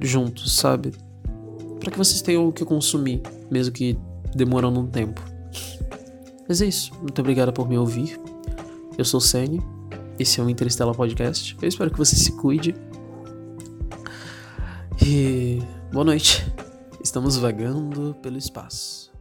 juntos, 0.00 0.54
sabe? 0.54 0.92
Para 1.80 1.90
que 1.90 1.98
vocês 1.98 2.22
tenham 2.22 2.46
o 2.46 2.52
que 2.52 2.64
consumir, 2.64 3.22
mesmo 3.50 3.72
que 3.72 3.98
demorando 4.34 4.78
um 4.78 4.86
tempo. 4.86 5.27
Mas 6.48 6.62
é 6.62 6.66
isso. 6.66 6.92
Muito 7.02 7.20
obrigado 7.20 7.52
por 7.52 7.68
me 7.68 7.76
ouvir. 7.76 8.18
Eu 8.96 9.04
sou 9.04 9.18
o 9.18 9.20
Sene. 9.20 9.62
Esse 10.18 10.40
é 10.40 10.42
o 10.42 10.48
Interestela 10.48 10.94
Podcast. 10.94 11.56
Eu 11.60 11.68
espero 11.68 11.90
que 11.90 11.98
você 11.98 12.16
se 12.16 12.32
cuide. 12.32 12.74
E 15.04 15.62
boa 15.92 16.04
noite. 16.04 16.50
Estamos 17.04 17.36
vagando 17.36 18.16
pelo 18.22 18.38
espaço. 18.38 19.12